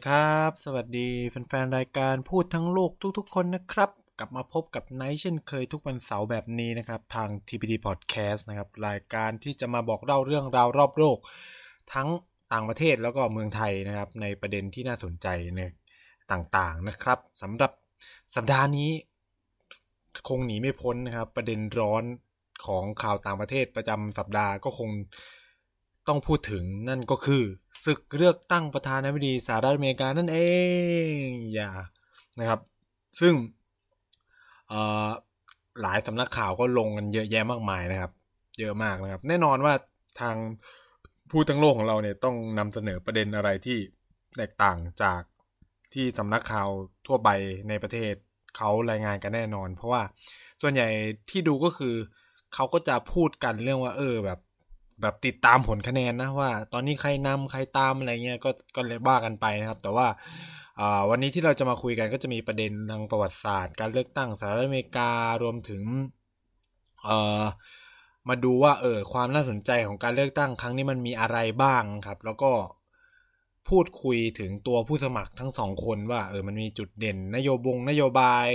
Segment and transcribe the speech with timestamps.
[0.00, 11.18] ดีครับ สวัสดีแฟนๆ รายการพูดทั้งโลกทุกๆ คนนะครับ กลับมาพบกับไนท์เช่นเคยทุกวันเสาร์แบบนี้นะครับ ทาง TPT Podcast นะครับ รายการที่จะมาบอกเล่าเรื่องราวรอบโลก
[11.94, 12.08] ทั้ง
[12.52, 15.26] ต่างประเทศแล้วก็เมืองไทยนะครับ ในประเด็นที่น่าสนใจ
[15.56, 15.60] ใน
[16.32, 17.72] ต่างๆนะครับสำหรับ
[18.34, 18.90] สัปดาห์นี้
[20.28, 22.04] คงหนีไม่พ้นนะครับ ประเด็นร้อน
[22.66, 24.90] ของข่าวต่างประเทศประจำสัปดาห์ก็คง
[26.10, 27.42] ต้องพูดถึงนั่นก็คือ
[27.86, 30.38] ศึกเลือกตั้งประธานาธิบดีสหรัฐอเมริกานั่นเอ
[31.12, 31.70] งอย่า
[32.38, 32.60] นะครับ
[33.20, 33.34] ซึ่ง
[35.82, 38.12] หลายสำนักข่าวก็ลงกันเยอะแยะมากมายนะครับ
[38.58, 39.74] เยอะมากนะครับ แน่นอนว่า
[40.20, 40.36] ทาง
[41.30, 43.78] ผู้ทั้งโลกของเราเนี่ยต้องนำเสนอประเด็นอะไรที่
[44.36, 45.20] แตกต่างจาก
[45.94, 46.68] ที่สำนักข่าว
[47.06, 47.28] ทั่วไป
[47.68, 48.14] ในประเทศ
[48.56, 50.02] เขารายงานกันแน่นอน เพราะว่า
[50.62, 50.88] ส่วนใหญ่
[51.30, 51.94] ที่ดูก็คือ
[52.54, 54.38] เขาก็จะพูดกันเรื่องว่าเออแบบ
[55.02, 60.06] แบบติดตามผลคะแนนนะว่า ตอนนี้ใครนำใครตามอะไรเงี้ยก็ก็เลยว่ากันไปนะครับ แต่ว่า
[61.10, 65.10] วันนี้ที่เราจะมาคุยกันก็จะมีประเด็นทางประวัติศาสตร์ การเลือกตั้งสหรัฐอเมริกา
[65.42, 65.82] รวมถึง
[68.28, 72.52] มาดูว่าเออความน่าสนใจของการเลือกตั้งครั้งนี้มันมีอะไรบ้างครับ แล้วก็
[73.68, 78.46] พูดคุยถึงตัวผู้สมัครทั้งสองคนว่าเออมันมีจุดเด่น นโยบงนโยบาย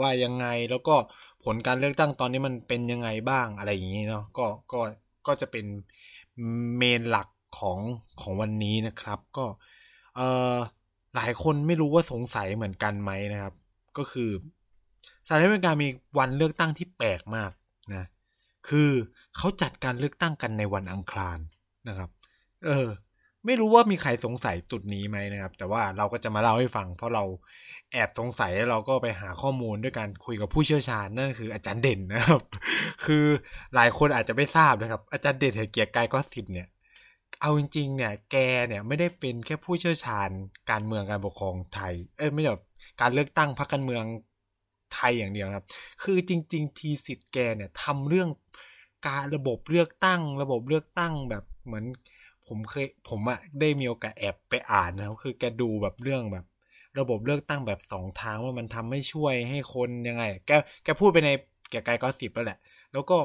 [0.00, 0.96] ว่ายังไง แล้วก็
[1.44, 4.80] ผลการเลือกตั้งตอนนี้มันเป็นยังไงบ้างอะไรอย่างนี้เนาะก็ก็
[5.26, 5.66] ก็จะเป็น
[6.76, 7.78] เมนหลักของ
[8.20, 9.46] ของวันนี้นะครับ ก็
[10.16, 10.20] เอ
[10.54, 10.56] อ
[11.14, 13.54] หลายคนไม่รู้ว่าสงสัยเหมือนกันไหมนะครับ
[13.98, 14.30] ก็คือ
[15.26, 17.50] สหรัฐอเมริกามีวันเลือกตั้งที่แปลกมาก
[17.94, 18.04] นะ
[18.68, 18.90] คือ
[19.36, 21.38] เขาจัดการเลือกตั้งกันในวันอังคาร
[21.88, 22.10] นะครับ
[22.66, 22.88] เออ
[23.46, 27.24] ไม่รู้ว่ามีใครสงสัยจุดนี้ไหมนะครับ แต่ว่าเราก็จะมาเล่าให้ฟัง เพราะเรา
[27.94, 32.42] แอบสงสัยแล้วเราก็ไปหาข้อมูลด้วยการคุยกับผู้เชี่ยวชาญนั่นคืออาจารย์เด่นนะครับ
[33.04, 33.24] คือ
[33.74, 36.68] หลายคนอาจจะไม่ทราบนะครับ อาจารย์เด่นเหเกียรติกายก็สิบเนี่ย
[37.40, 38.36] เอาจริงๆเนี่ย แก
[38.68, 40.28] เนี่ยไม่ได้เป็นแค่ผู้เชี่ยวชาญ
[40.70, 42.54] การเมืองการปกครองไทย เอ้ยไม่ใช่
[43.00, 44.04] การเลือกตั้งพรรคการเมือง
[44.94, 45.66] ไทยอย่างเดียวครับ
[46.02, 48.28] คือจริง ๆ ทีสิทธิ์แกเนี่ยทำเรื่อง
[49.08, 51.84] การระบบเลือกตั้ง ระบบเลือกตั้งแบบเหมือน
[52.48, 56.44] ผมเคยผมอะได้มีโอกาสแอบไปอ่านนะครับคือแกดูแบบเรื่องแบบ
[57.00, 60.50] ระบบเลือกตั้งแบบสองทางว่ามันทำให้ช่วยให้คนยังไง แก
[60.84, 61.30] แกพูดไปใน
[61.70, 62.58] แกไกลก็สิบแล้วแหละ
[62.92, 63.16] แล้วก็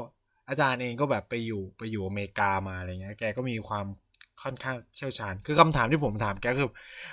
[0.50, 3.86] อาจารย์เองก็แบบไปอยู่ไปอยู่อเมริกามาอะไรเงี้ย แกก็มีความ
[4.44, 6.70] ค่อนข้างเชี่ยวชาญ คือคำถามที่ผมถามแกคือ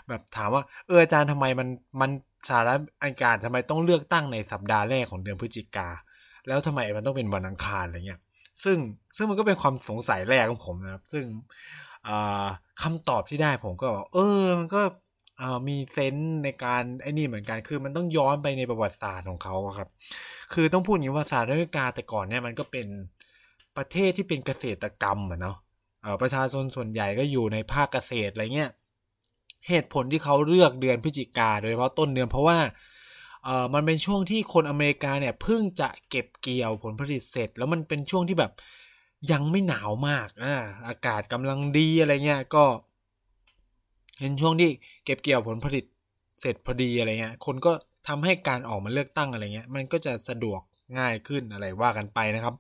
[0.09, 1.69] แบบถามว่าเอออาจารย์ทำไมมัน
[2.01, 2.11] มัน
[2.49, 5.89] สาระอันการทำไมต้องเลือกตั้งในสัปดาห์แรกของเดือนพฤศจิกา
[6.47, 8.21] แล้วทำไมมันต้องเป็นวันอังคารอะไรเงี้ย
[8.65, 8.79] ซึ่ง
[9.17, 11.25] ซึ่งมันก็เป็นความสงสัยแรกของผมนะครับ ซึ่ง
[12.83, 14.83] คำตอบที่ได้ผมก็เออ มันก็
[15.69, 19.89] มีเซนส์ในการไอ้นี่เหมือนกัน คือมันต้องย้อนไปในประวัติศาสตร์ของเขาครับ
[20.53, 22.87] คือต้องพูดอย่างว่าสหรัฐอเมริกาแต่ก่อนเนี่ยมันก็เป็น
[23.77, 25.57] ประเทศที่เป็นเกษตรกรรมอะเนาะ
[26.23, 28.71] ประชาชนส่วนใหญ่ก็อยู่ในภาคเกษตรอะไรเงี้ย
[29.69, 32.59] เหตุผลที่เขาเลือกเดือนพฤศจิกาโดยเฉพาะต้นเดือนเพราะว่า
[33.45, 38.53] เออมันเป็นช่วงที่คนอเมริกาเนี่ยเพิ่งจะเก็บเกี่ยวผลผลิตเสร็จ แล้วมันเป็นช่วงที่แบบ
[39.33, 40.55] ยังไม่หนาวมากอ่า
[40.89, 42.65] อากาศกำลังดีอะไรเงี้ยก็
[44.21, 44.71] เห็นช่วงที่
[45.05, 45.85] เก็บเกี่ยวผลผลิต
[46.41, 47.73] เสร็จพอดีอะไรเงี้ย คนก็
[48.09, 50.61] ทำให้การออกมาเลือกตั้งอะไรเงี้ย มันก็จะสะดวก
[50.99, 52.55] ง่ายขึ้นอะไรว่ากันไปนะครับ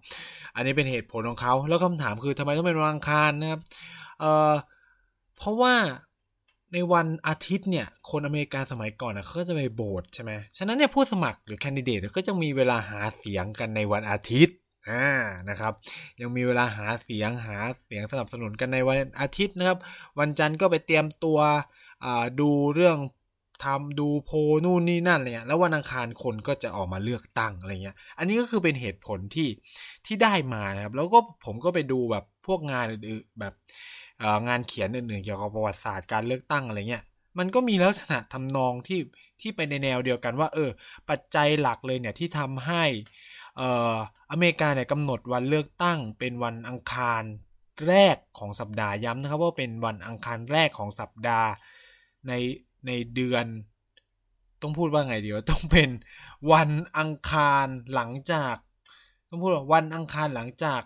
[0.54, 3.60] อันนี้เป็นเหตุผลของเขา แล้วคำถามคือทำไมต้องเป็นวันอังคารนะครับ
[4.20, 4.52] เอ่อ
[5.38, 5.74] เพราะว่า
[6.72, 14.56] ในวันอาทิตย์เนี่ย คนอเมริกาสมัยก่อนนะเขาก็จะไปโบสถ์ใช่ไหมฉะนั้นเนี่ยผู้สมัครหรือแคนดิเดตก็จะมีเวลาหาเสียงกันในวันอาทิตย์
[14.88, 15.06] อ่า
[15.48, 15.72] นะครับ
[16.20, 19.78] ยังมีเวลาหาเสียงหาเสียงสนับสนุนกันในวันอาทิตย์นะครับ
[20.18, 21.38] วันจันทร์ก็ไปเตรียมตัว
[22.40, 22.98] ดูเรื่อง
[23.64, 24.30] ทำดูโพ
[24.64, 29.48] นู่นนี่นั่นอะไรเงี้ยแล้ววันอังคารคนก็จะออกมาเลือกตั้งอะไรเงี้ย อันนี้ก็คือเป็นเหตุผลที่
[30.06, 33.54] ที่ได้มานะครับ แล้วก็ผมก็ไปดูแบบพวกงานอื่นๆแบบ
[34.48, 37.02] งานเขียนอื่นๆเกี่ยวกับประวัติศาสตร์การเลือกตั้งอะไรเงี้ย
[37.38, 39.00] มันก็มีลักษณะทำนองที่
[39.40, 40.70] ที่ไปในแนวเดียวกันว่า เออ
[41.10, 42.84] ปัจจัยหลักเลยเนี่ยที่ทำให้
[43.56, 43.94] เอ่อ
[44.30, 47.22] อเมริกาเนี่ยกำหนดวันเลือกตั้งเป็นวันอังคาร
[47.86, 51.48] แรกของสัปดาห์ย้ำนะครับว่าเป็นวันอังคารแรกของสัปดาห์
[52.28, 52.32] ใน
[52.86, 53.46] ในเดือน
[54.62, 55.90] ต้องพูดว่าไงเดี๋ยวต้องเป็น
[56.52, 58.54] วันอังคารหลังจาก
[59.28, 60.82] ต้องพูดว่าวันอังคารหลังจาก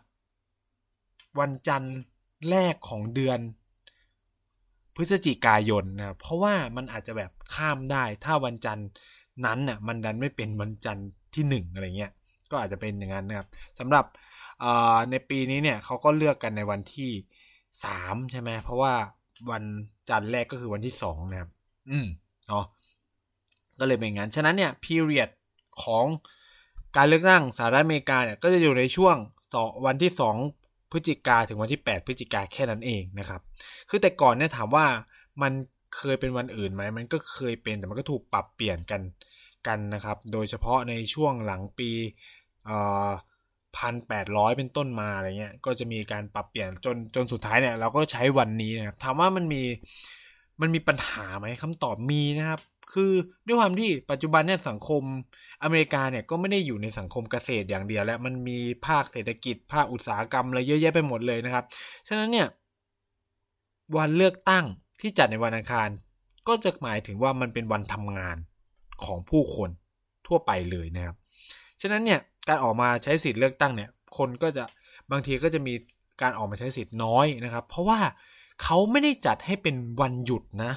[1.40, 1.96] วันจันทร์
[2.50, 3.38] แรกของเดือน
[4.96, 8.88] พฤศจิกายนนะเพราะว่ามันอาจจะแบบข้ามได้ถ้าวันจันทร์
[9.44, 12.12] นั้นน่ะมันดันไม่เป็นวันจันทร์ที่หนึ่งอะไรเงี้ย
[12.50, 13.48] ก็อาจจะเป็นอย่างนั้นนะครับ
[13.78, 14.04] สำหรับ
[15.10, 17.10] ในปีนี้เนี่ยเขาก็เลือกกันในวันที่
[17.84, 18.94] สามใช่ไหมเพราะว่า
[19.50, 19.64] วัน
[20.10, 21.50] จันทร์แรกก็คือวันที่สองนะครับ
[21.90, 22.06] อืม
[22.48, 22.64] เนาะ
[23.78, 25.30] ก็เลยเป็นงั้นฉะนั้นเนี่ย period
[25.84, 26.04] ของ
[26.96, 29.16] การเลือกตั้งสหรัฐอเมริกาเนี่ยก็จะอยู่ในช่วง
[29.54, 30.36] สองวันที่สอง
[30.90, 33.40] พฤศจิกาถึงวันที่ 8 พฤศจิกาแค่นั้นเองนะครับ
[33.88, 34.86] คือแต่ก่อนเนี่ยถามว่า
[35.42, 35.52] มัน
[35.96, 39.02] เคยเป็นวันอื่นไหม มันก็เคยเป็นแต่มันก็ถูกปรับเปลี่ยนกัน
[39.66, 41.90] กันนะครับ โดยเฉพาะในช่วงหลังปี
[43.76, 49.62] พันแปดร้อยเป็นต้นมาอะไรเงี้ยก็จะมีการปรับเปลี่ยนจนจนสุดท้ายเนี่ย เราก็ใช้วันนี้นะครับถามว่ามันมี
[50.60, 52.60] มันมีปัญหาไหมคำตอบมีนะครับ
[52.92, 53.12] คือ
[53.46, 55.02] ด้วยความที่ปัจจุบันเนี่ยสังคม
[55.62, 61.64] อเมริกาเนี่ยก็ไม่ได้อยู่ในสังคมเกษตรอย่างเดียว แล้วมันมีภาคเศรษฐกิจ ภาคอุตสาหกรรมอะไรเยอะแยะไปหมดเลยนะครับ
[62.08, 62.46] ฉะนั้นเนี่ย
[63.96, 64.64] วันเลือกตั้ง
[65.00, 65.88] ที่จัดในวันอังคาร
[66.48, 68.36] ก็จะหมายถึงว่ามันเป็นวันทำงาน
[69.04, 69.70] ของผู้คน
[70.26, 71.16] ทั่วไปเลยนะครับ
[71.80, 74.64] ฉะนั้นเนี่ย การออกมาใช้สิทธิ์เลือกตั้งเนี่ย คนก็จะ
[75.10, 75.74] บางทีก็จะมี
[76.22, 78.00] การออกมาใช้สิทธิ์น้อยนะครับ เพราะว่า
[78.62, 80.72] เขาไม่ได้จัดให้เป็นวันหยุดนะ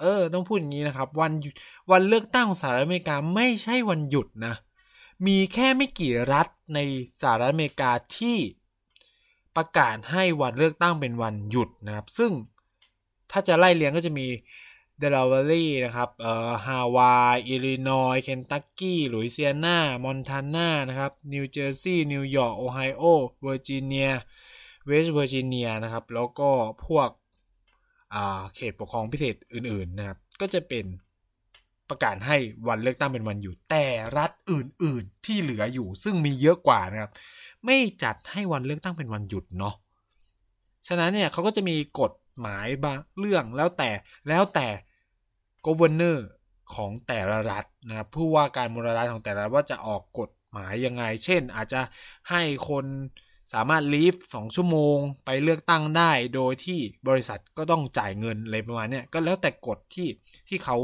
[0.00, 1.32] เออ ต้องพูดอย่างนี้นะครับ วัน
[1.90, 4.54] วันเลือกตั้งของสหรัฐอเมริกาไม่ใช่วันหยุดนะ
[5.26, 6.78] มีแค่ไม่กี่รัฐใน
[7.20, 8.36] สหรัฐอเมริกาที่
[9.56, 12.30] ประกาศให้วันเลือกตั้งเป็นวันหยุดนะครับ ซึ่ง
[13.30, 14.26] ถ้าจะไล่เรียงก็จะมี
[14.98, 23.02] เดลาแวร์นะครับเอ่อฮาวายอิลลินอยเคนตักกี้ลุยเซียนามอนทานานะครับนิวเจอร์ซีย์นิวยอร์กโอไฮโอ
[23.42, 24.10] เวอร์จิเนีย
[24.86, 26.50] เวสต์เวอร์จิเนียนะครับแล้วก็
[26.86, 27.08] พวก
[28.54, 30.84] เขตปกครองพิเศษอื่นๆนะครับก็จะเป็น
[31.88, 32.36] ประกาศให้
[32.68, 33.86] วันเลือกตั้งเป็นวันหยุดแต่
[34.18, 37.10] รัฐอื่นๆที่เหลืออยู่ซึ่งมีเยอะกว่านะครับ
[37.64, 39.74] ไม่จัดให้วันเลือกตั้งเป็นวันหยุดเนาะ
[40.88, 43.90] ฉะนั้นเนี่ยเขาก็จะมีกฎหมายบางเรื่องแล้วแต่
[44.28, 44.68] แล้วแต่
[45.66, 46.18] governor
[46.74, 51.80] ของแต่ละรัฐนะครับผู้ว่าการมลรัฐของแต่ละรัฐว่าจะออกกฎหมายยังไง เช่น อาจจะ
[52.30, 52.84] ให้คน
[53.52, 56.78] สามารถลีฟสองชั่วโมงไปเลือกตั้งได้ โดยที่
[57.08, 60.08] บริษัทก็ต้องจ่ายเงินอะไรประมาณนี้ก็แล้วแต่กฎที่
[60.48, 60.76] ที่เขา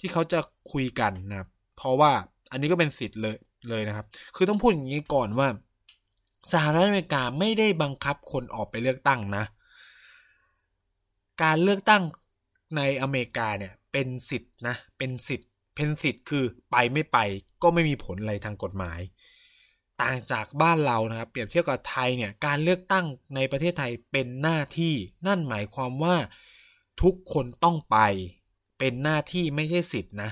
[0.00, 0.38] ที่เขาจะ
[0.72, 2.12] คุยกันนะครับเพราะว่า
[2.50, 3.36] อันนี้ก็เป็นสิทธิ์เลย
[3.68, 4.06] เลยนะครับ
[4.36, 5.48] คือต้องพูดอย่างนี้ก่อนว่า
[6.50, 9.44] สหรัฐอเมริกาไม่ได้บังคับคนออกไปเลือกตั้งนะ
[11.42, 12.02] การเลือกตั้ง
[12.76, 17.18] ในอเมริกาเนี่ยเป็นสิทธิ์นะ เป็นสิทธิ์เป็นสิทธิ์คือไปไม่ไป
[17.62, 19.00] ก็ไม่มีผลอะไรทางกฎหมาย
[20.02, 24.94] ต่างจากบ้านเรานะครับ เปรียบเทียบกับไทยเนี่ยการเลือกตั้งในประเทศไทยเป็นหน้าที่
[25.26, 26.16] นั่นหมายความว่า
[27.02, 27.98] ทุกคนต้องไป
[28.78, 30.30] เป็นหน้าที่ไม่ใช่สิทธินะ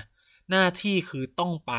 [0.51, 1.73] หน้าที่คือต้องไป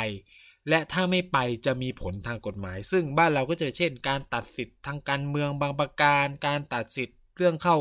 [0.68, 7.76] และถ้าไม่ไปจะมีผลทางกฎหมาย ซึ่งบ้านเราก็จะเช่น การตัดสิทธิ์ทางการเมืองบางประการ การตัดสิทธิ์เรื่องเข้า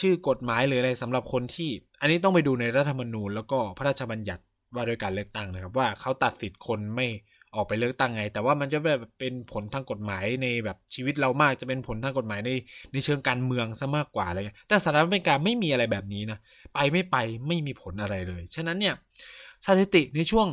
[0.00, 1.70] ชื่อกฎหมายหรืออะไรสำหรับคนที่
[2.00, 4.42] อันนี้ต้องไปดูในรัฐธรรมนูญ แล้วก็พระราชบัญญัติ
[4.74, 7.06] ว่าโดยการเลือกตั้งนะครับ ว่าเขาตัดสิทธิ์คนไม่
[7.54, 12.50] ออกไปเลือกตั้งไง แต่ว่ามันจะแบบเป็นผลทางกฎหมายในแบบชีวิตเรามากจะเป็นผลทางกฎหมายใน
[12.92, 16.38] ในเชิงการเมืองซะมากกว่าอะไรเงี้ยแต่สหรัฐอเมริกาไม่มีอะไรแบบนี้นะ
[16.74, 17.16] ไปไม่ไป
[17.46, 18.94] ไม่มีผลอะไรเลย ฉะนั้นเนี่ย
[19.64, 20.46] สถิติในช่วง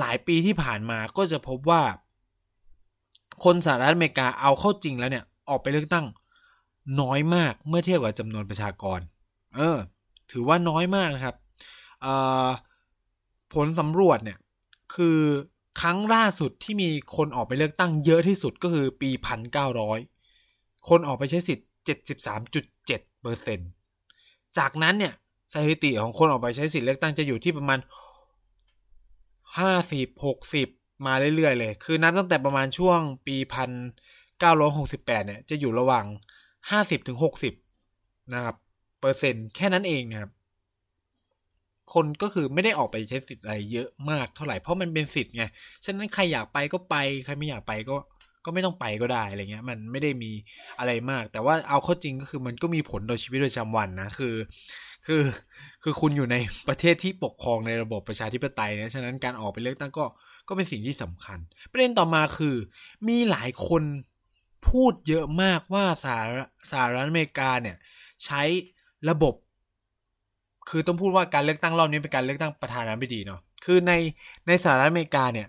[0.00, 1.82] หลายปีที่ผ่านมาก็จะพบว่า
[3.44, 6.06] คนสหรัฐอเมริกาเอาเข้าจริงแล้วเนี่ย ออกไปเลือกตั้ง
[7.00, 9.00] น้อยมากเมื่อเทียบกับจำนวนประชากร
[9.56, 9.76] เออ
[10.30, 11.34] ถือว่าน้อยมากนะครับ
[13.54, 14.38] ผลสำรวจเนี่ย
[14.94, 15.18] คือ
[15.80, 19.98] ครั้งล่าสุดที่มีคนออกไปเลือกตั้งเยอะที่สุดก็คือปีพันเก้าร้อย
[20.88, 23.58] คนออกไปใช้สิทธิ์เจ็ดสิบสามจุดเจ็ดเปอร์เซ็น
[24.58, 25.14] จากนั้นเนี่ย
[25.52, 27.78] สถิติของคนออกไปใช้สิทธิ์เลือกตั้งจะอยู่ที่ประมาณ
[29.58, 30.68] ห้าสิบหกสิบ
[31.06, 33.70] มาเรื่อยๆ เลย คือนับตั้งแต่ประมาณช่วงปีพัน
[34.38, 36.06] เก้าร้อยหกสิบแปดเนี่ย จะอยู่ระหว่าง
[36.70, 37.54] ห้าสิบถึงหกสิบ
[38.34, 38.56] นะครับ
[39.00, 40.30] เปอร์เซ็นต์แค่นั้นเองนะครับ
[41.94, 45.44] คนก็คือไม่ได้ออกไปใช้สิทธิ์อะไรเยอะมากเท่าไหร่ เพราะมันเป็นสิทธิ์ไง
[45.84, 47.96] ฉะนั้นใครอยากไปก็ไป ใครไม่อยากไปก็
[48.44, 50.30] ก็ไม่ต้องไปก็ได้อะไรเงี้ย มันไม่ได้มี
[50.78, 54.34] อะไรมาก แต่ว่าเอาเข้าจริงก็คือมันก็มีผลต่อชีวิตประจำวันนะ คือ
[55.06, 55.22] คือ
[55.82, 56.36] คือคุณอยู่ใน
[56.68, 60.04] ประเทศที่ปกครองในระบบประชาธิปไตยนะฉะนั้นการออกไปเลือกตั้งก็
[60.48, 61.38] ก็เป็นสิ่งที่สำคัญ
[61.72, 62.56] ประเด็นต่อมาคือ
[63.08, 63.82] มีหลายคน
[64.68, 66.20] พูดเยอะมากว่าสห
[66.70, 67.76] สหรัฐอเมริกาเนี่ย
[68.24, 68.42] ใช้
[69.10, 69.34] ระบบ
[70.68, 73.92] คือต้องพูดว่าการเลือกตั้งรอบนี้เป็นการเลือกตั้งประธานาธิบดีเนาะคือใน
[74.46, 75.48] ในสหรัฐอเมริกาเนี่ย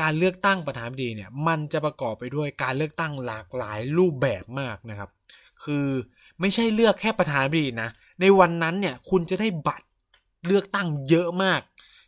[0.00, 5.10] การเลือกตั้งประธานาธิบดีเนี่ยมันจะประกอบไปด้วยการเลือกตั้งหลากหลายรูปแบบมากนะครับ
[5.64, 5.86] คือ
[6.40, 7.90] ไม่ใช่เลือกแค่ประธานาธิบดีนะ
[8.22, 9.86] ในวันนั้นเนี่ยคุณจะได้บัตร
[10.46, 11.60] เลือกตั้งเยอะมาก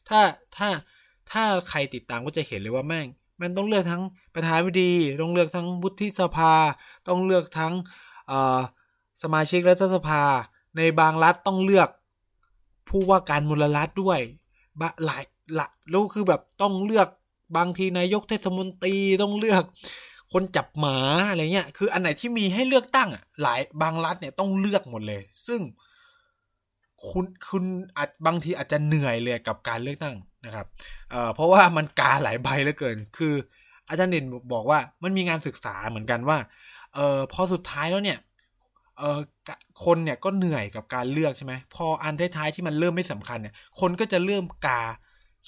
[0.08, 0.20] ถ้า
[0.56, 0.68] ถ้า
[1.32, 3.06] ถ้าใครติดตามก็จะเห็นเลยว่าแม่ง
[3.40, 4.02] มันต้องเลือกทั้ง
[4.34, 6.54] ประธานาธิบดีต้องเลือกทั้งวุฒิสภา
[7.08, 7.72] ต้องเลือกทั้ง
[9.22, 10.22] สมาชิกรัฐสภา
[10.76, 11.88] ในบางรัฐต้องเลือก
[12.88, 14.18] ผู้ว่าการมลรัฐด้วย
[14.80, 15.22] บะหลาย
[15.58, 17.08] ละแล้วคือแบบต้องเลือก
[17.56, 19.62] บางทีนายกเทศมนตรีต้องเลือก
[20.32, 20.96] คนจับหมา
[21.30, 25.60] อะไรเงี้ย คืออันไหนที่มีให้เลือกตั้งอะหลายบางรัฐเนี่ยต้องเลือกหมดเลย ซึ่ง
[27.10, 27.64] คุณคุณ
[27.96, 30.66] อาจบางทีอาจจะเหนื่อยเลยกับการเลือกตั้งนะครับ
[31.10, 33.34] เอ่อเพราะว่ามันกาหลายใบเหลือเกิน คือ
[33.88, 36.38] อาจารย์เด่นบอกว่ามันมีงานศึกษาเหมือนกันว่า
[36.94, 38.18] เอ่อพอสุดท้ายแล้วเนี่ย
[38.98, 39.18] เอ่อ
[39.84, 44.82] คนเนี่ยก็เหนื่อยกับการเลือกใช่ไหมพออันท้ายๆที่มันเริ่มไม่สำคัญเนี่ยคนก็จะเริ่มกา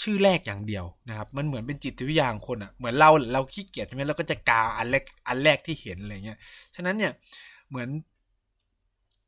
[0.02, 6.38] ชื่อแรกอย่างเดียวนะครับ มันเหมือนเป็นจิตวิทยาของคนอะ่ะเหมือนเราเราขี้เกียจใช่ไหมเราก็จะกาอันแรกอันแรกที่เห็นอะไรเงี้ย
[6.74, 7.12] ฉะนั้นเนี่ย
[7.68, 7.88] เหมือน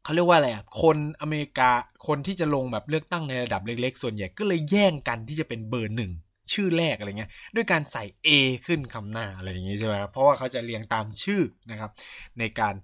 [0.08, 1.70] เขาเรียกว่าอะไรอะคนอเมริกา
[2.06, 6.12] คนที่จะลงแบบเลือกตั้งในระดับเล็ก ๆ ส่วนใหญ่ก็เลยแย่งกันที่จะเป็นเบอร์หนึ่ง
[6.52, 8.28] ชื่อแรกอะไรเงี้ยด้วยการใส่ A
[8.66, 11.90] ขึ้นคำหน้าอะไรอย่างงี้ใช่ไหมครับเพราะว่าเขาจะเรียงตามชื่อนะครับ
[12.38, 12.74] ในการ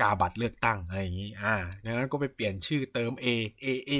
[0.00, 3.26] กาบัตรเลือกตั้งอะไรอย่างนี้ อ่าดังนั้นก็ไปเปลี่ยนชื่อเติม A
[3.64, 3.92] A A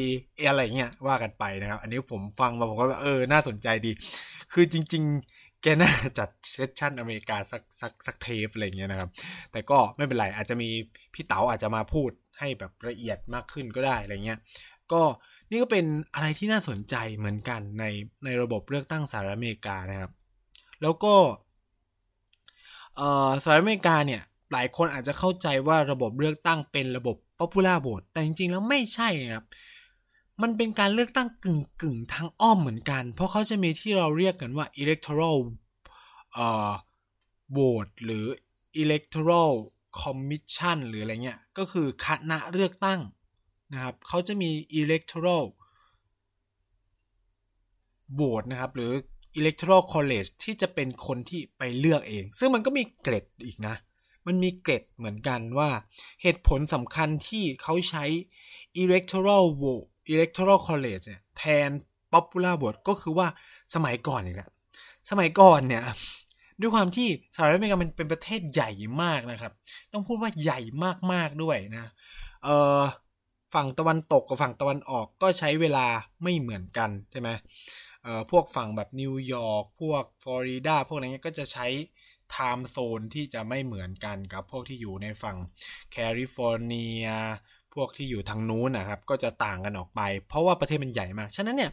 [0.48, 3.92] อะไรเงี้ยว่ากันไปนะครับ อันนี้ผมฟังมาผมก็เออ น่าสนใจดี
[4.52, 9.10] คือจริง ๆ แกน่าจัดเซสชั่นอเมริกาสักสักสักเทปอะไรเงี้ยนะครับ
[9.52, 10.68] แต่ก็ไม่เป็นไร อาจจะมี
[11.14, 14.38] พี่เต๋าอาจจะมาพูด ให้แบบละเอียดมากขึ้นก็ได้อะไรเงี้ย
[14.92, 15.02] ก็
[15.50, 15.84] นี่ก็เป็น
[16.14, 17.84] อะไรที่น่าสนใจเหมือนกันใน
[18.24, 20.12] ในระบบเลือกตั้งสหรัฐอเมริกานะครับ
[20.82, 21.14] แล้วก็
[22.96, 24.22] เอ่อสหรัฐอเมริกาเนี่ย
[24.52, 29.44] หลายคนอาจจะเข้าใจว่าระบบเลือกตั้งเป็นระบบ popular vote แต่จริงๆ แล้วไม่ใช่นะครับ
[30.42, 35.38] มันเป็นการเลือกตั้งกึ่งกึ่งทางอ้อมเหมือนกัน เพราะเขาจะมีที่เราเรียกกันว่า electoral
[36.34, 36.72] เอ่อ
[37.56, 38.26] vote หรือ
[38.82, 39.52] electoral
[40.00, 43.00] commission หรืออะไรเงี้ย ก็คือคณะเลือกตั้ง
[43.72, 45.44] นะครับเขาจะมี electoral
[48.18, 48.92] vote นะครับ หรือ
[49.40, 53.76] electoral college ที่จะเป็นคนที่ไปเลือกเอง ซึ่งมันก็มีเกรดอีกนะ
[54.26, 55.70] มันมีเกร็ดเหมือนกันว่า
[56.22, 58.04] เหตุผลสำคัญที่เขาใช้
[58.82, 61.70] electoral vote electoral college เนี่ยแทน
[62.12, 63.28] popular vote ก็คือว่า
[63.74, 64.48] สมัยก่อนเนี่ย
[65.10, 65.84] สมัยก่อนเนี่ย
[66.60, 68.70] ด้วยความที่สหรัฐอเมริกามันเป็นประเทศใหญ่
[69.02, 69.52] มากนะครับ
[69.92, 70.60] ต้องพูดว่าใหญ่
[71.12, 71.86] มากๆด้วยนะ
[72.44, 72.80] เอ่อ
[73.54, 75.86] ฝั่งตะวันตกกับฝั่งตะวันออกก็ใช้เวลา
[76.22, 77.28] ไม่เหมือนกันใช่ไหม
[78.02, 81.66] เอ่อพวกฝั่งแบบนิวยอร์กพวกฟลอริดาพวกอะไรเงี้ยก็จะใช้
[82.30, 85.36] time zone ที่จะไม่เหมือนกันกับพวกที่อยู่ในฝั่ง
[85.92, 87.06] แคลิฟอร์เนีย
[87.74, 91.70] พวกที่อยู่ทางนู้นนะครับ ก็จะต่างกันออกไป เพราะว่าประเทศมันใหญ่มาก ฉะนั้นเนี่ย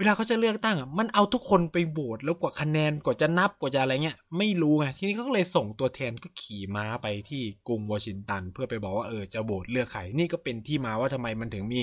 [0.00, 11.80] เวลาเขาจะเลือกตั้งมันเอาทุกคนไปโหวตแล้วกว่าคะแนนกว่าจะนับกว่าจะอะไรเงี้ย ไม่รู้ไงทีนี้เขาก็เลยส่งตัวแทนก็ขี่ม้าไปที่กรุงวอชิงตัน เพื่อไปบอกว่าเออจะโหวตเลือกใครนี่ก็เป็นที่มาว่าทำไมมันถึงมี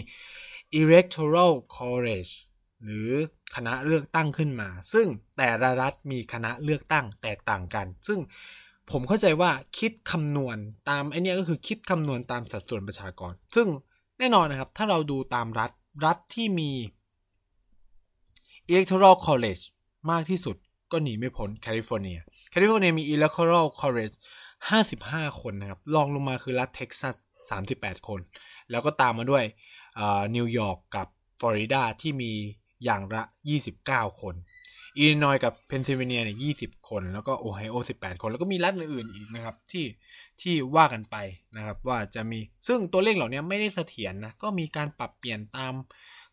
[0.82, 2.32] electoral college
[2.84, 3.10] หรือ
[3.56, 5.08] คณะเลือกตั้งขึ้นมา ซึ่ง
[5.38, 8.20] แต่ละรัฐมีคณะเลือกตั้งแตกต่างกัน ซึ่ง
[8.92, 10.58] ผมเข้าใจว่าคิดคำนวณ
[10.90, 13.68] ตามไอเนี้ยก็คือคิดคำนวณตามสัดส่วนประชากร ซึ่ง
[14.20, 15.72] แน่นอนนะครับ ถ้าเราดูตามรัฐ
[16.06, 16.72] รัฐที่มี
[18.72, 19.64] electoral college
[20.12, 20.56] มากที่สุด
[20.92, 22.18] ก็หนีไม่พ้นแคลิฟอร์เนีย
[22.50, 24.16] แคลิฟอร์เนียมี electoral college
[24.82, 27.16] 55 คนนะครับรองลงมาคือรัฐเท็กซัส
[27.62, 28.20] 38 คน
[28.72, 29.44] แล้วก็ตามมาด้วย
[30.36, 31.08] นิวยอร์กกับ
[31.40, 32.32] ฟลอริดาที่มี
[32.84, 33.24] อย่างละ
[33.72, 34.36] 29 คน
[34.98, 39.86] อิลลินอยกับเพนซิลเวเนียเนี่ย20คน แล้วก็โอไฮโอ 18 คน แล้วก็มีรัฐอื่นๆอีกนะครับ ที่
[40.42, 41.16] ที่ว่ากันไป
[41.56, 45.74] นะครับ ว่าจะมีซึ่งตัวเลขเหล่านี้ไม่ได้เสถียรนะ ก็มีการปรับเปลี่ยนตาม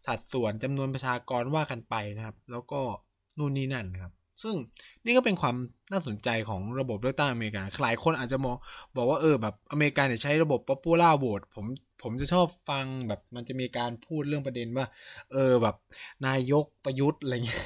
[0.07, 2.81] สัดส่วนจำนวนประชากรว่ากันไปนะครับ แล้วก็
[3.39, 4.57] นู่นนี่นั่นนะครับ ซึ่ง
[5.05, 5.57] นี่ก็เป็นความ
[5.93, 8.57] น่าสนใจของระบบเลือกตั้งอเมริกาหลายคนอาจจะมอง
[8.97, 11.67] บอกว่าเออแบบอเมริกาเนี่ยใช้ระบบ popular vote ผม
[12.03, 14.87] ผมจะชอบฟังแบบมันจะมีการพูดเรื่องประเด็นว่า
[15.33, 15.77] เออแบบ
[16.27, 17.65] นายกประยุทธ์อะไรเงี้ย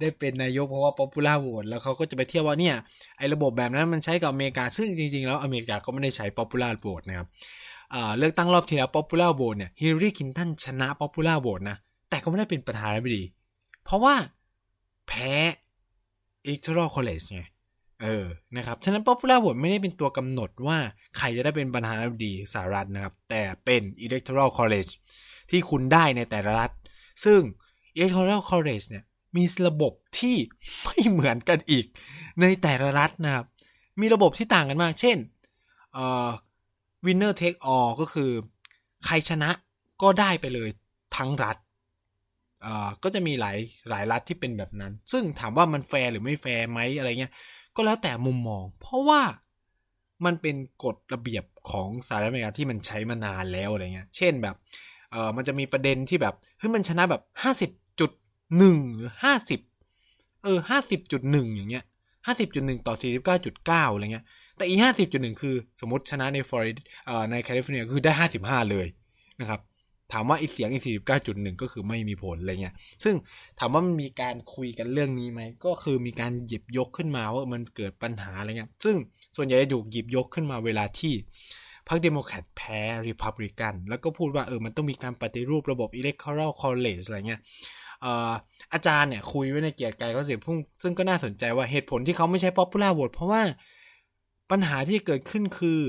[0.00, 2.76] ได้เป็นนายกเพราะว่า popular vote แล้วเขาก็จะไปเที่ยวว่าเนี่ย
[3.18, 7.28] ไอ้ระบบแบบนั้นมันใช้กับอเมริกาซึ่งจริงๆ แล้วอเมริกาก็ไม่ได้ใช้ popular vote นะครับ
[8.18, 11.76] เลือกตั้งรอบที่แล้ว popular vote เนี่ยฮิลลารีคินตันชนะ popular vote นะ
[12.10, 13.22] แต่ก็ไม่ได้เป็นประธานาธิบดี
[13.84, 14.14] เพราะว่า
[15.06, 15.32] แพ้
[16.46, 17.42] electoral college ไง
[18.02, 20.78] เออ นะครับ ฉะนั้น popular vote ไม่ได้เป็นตัวกำหนดว่า
[21.16, 24.90] ใครจะได้เป็นประธานาธิบดีสหรัฐนะครับ แต่เป็น electoral college
[25.50, 26.70] ที่คุณได้ในแต่ละรัฐ
[27.24, 27.40] ซึ่ง
[27.96, 29.04] electoral college เนี่ย
[29.36, 30.36] มีระบบที่
[30.84, 31.86] ไม่เหมือนกันอีก
[32.40, 33.46] ในแต่ละรัฐนะครับ
[34.00, 35.18] มีระบบที่ต่างกันมาก เช่น
[35.94, 36.30] เอ่อ
[37.06, 38.30] winner take all ก็คือ
[39.06, 39.50] ใครชนะ
[40.02, 40.68] ก็ได้ไปเลย
[41.16, 41.56] ทั้งรัฐ
[42.64, 43.58] อ่าก็จะมีหลาย
[43.90, 47.32] หลายรัฐที่เป็นแบบนั้น ซึ่งถามว่ามันแฟร์หรือไม่แฟร์ไหมอะไรเงี้ย
[47.76, 49.22] ก็แล้วแต่มุมมอง เพราะว่า
[50.24, 54.56] มันเป็นกฎระเบียบของสหรัฐอเมริกาที่มันใช้มานานแล้วอะไรเงี้ย เช่นแบบ
[55.10, 58.10] เออมันจะมีประเด็นที่แบบเฮ้ยมันชนะแบบห้าสิบจุด
[58.58, 59.60] หนึ่งหรือห้าสิบ
[60.44, 61.84] เออห้าสิบจุดหนึ่งอย่างเงี้ย
[62.26, 64.24] ห้าสิบจุดหนึ่งต่อสี่สิบเก้าจุดเก้าอะไรเงี้ย
[64.62, 66.76] แต่อีห้าสิบจุดหนึ่งคือสมมติชนะในฟลอริด
[67.30, 68.86] ในแคลิฟอร์เนียคือได้ห้าสิบห้าเลย
[69.40, 69.60] นะครับ
[70.12, 73.14] ถามว่าไอ้เสียงอีสี่สิบเก้าจุดหนึ่งก็คือไม่มีผลอะไรเงี้ย ซึ่ง
[73.58, 78.96] ถามว่ามันมีการคุยกันเรื่องนี้ไหม ก็คือมีการหยิบยกขึ้นมาว่ามันเกิดปัญหาอะไรเงี้ย ซึ่ง
[79.36, 81.14] ส่วนใหญ่จะถูกหยิบยกขึ้นมาเวลาที่
[81.88, 87.40] พรรคเดโมแครตแพ้ริพับลิกัน แล้วก็พูดว่าเออมันต้องมีการปฏิรูประบบ electoral college อะไรเงี้ย
[88.72, 93.42] อาจารย์เนี่ยคุยไว้ในเกียรติกายเขาเสียพุ่งซึ่งก็น่าสนใจว่าเหตุผลที่เขาไม่ใช้ popular vote เพราะว่า
[94.50, 95.82] ปัญหาที่เกิดขึ้นคือ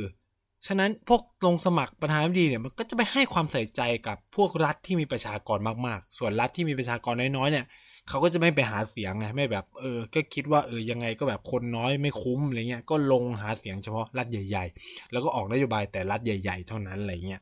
[0.67, 7.65] ฉะนั้นพวกลงสมัครประธานาธิบดีเนี่ยมันก็จะไปให้ความใส่ใจกับพวกรัฐที่มีประชากรมากๆ ส่วนรัฐที่มีประชากรน้อยๆเนี่ย
[8.09, 17.41] เขาก็จะไม่ไปหาเสียงไงไม่แบบเออ ก็คิดว่าเออยังไงก็แบบคนน้อยไม่คุ้มอะไรเงี้ยก็ลงหาเสียงเฉพาะรัฐใหญ่ ๆ แล้วก็ออกนโยบายแต่รัฐใหญ่ ๆ เท่านั้นอะไรเงี้ย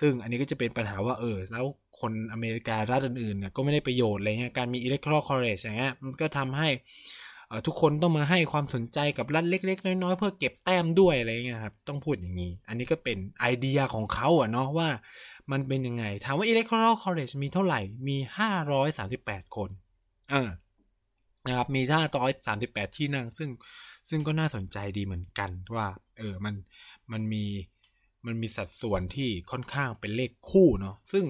[0.00, 1.64] ซึ่งอันนี้ก็จะเป็นปัญหาว่าเออ แล้ว
[2.00, 6.68] คนอเมริการัฐอื่นๆเนี่ยก็ไม่ได้ประโยชน์อะไรเงี้ยการมี electoral college อย่างเงี้ยมันก็ทำให้
[7.66, 14.88] ทุกคนต้องมาให้ความสนใจกับรัฐเล็ก ๆ น้อยๆเพื่อเก็บแต้มด้วยอะไรเงี้ยครับต้องพูดอย่างนี้ อันนี้ก็เป็นไอเดียของเขาอะเนาะว่า
[15.52, 18.16] มันเป็นยังไง ถามว่า electoral college มีเท่าไหร่มี
[18.86, 19.70] 538 คน
[20.32, 20.48] อ่า
[21.46, 23.50] นะครับมีท่าร้อยสามสิบแปดที่นั่ง ซึ่ง
[24.08, 25.86] ซึ่งก็น่าสนใจดีเหมือนกันว่า
[26.18, 26.54] เออมัน
[27.12, 27.44] มันมี
[28.26, 31.24] มันมีสัดส่วนที่ค่อนข้างเป็นเลขคู่เนาะซึ่ง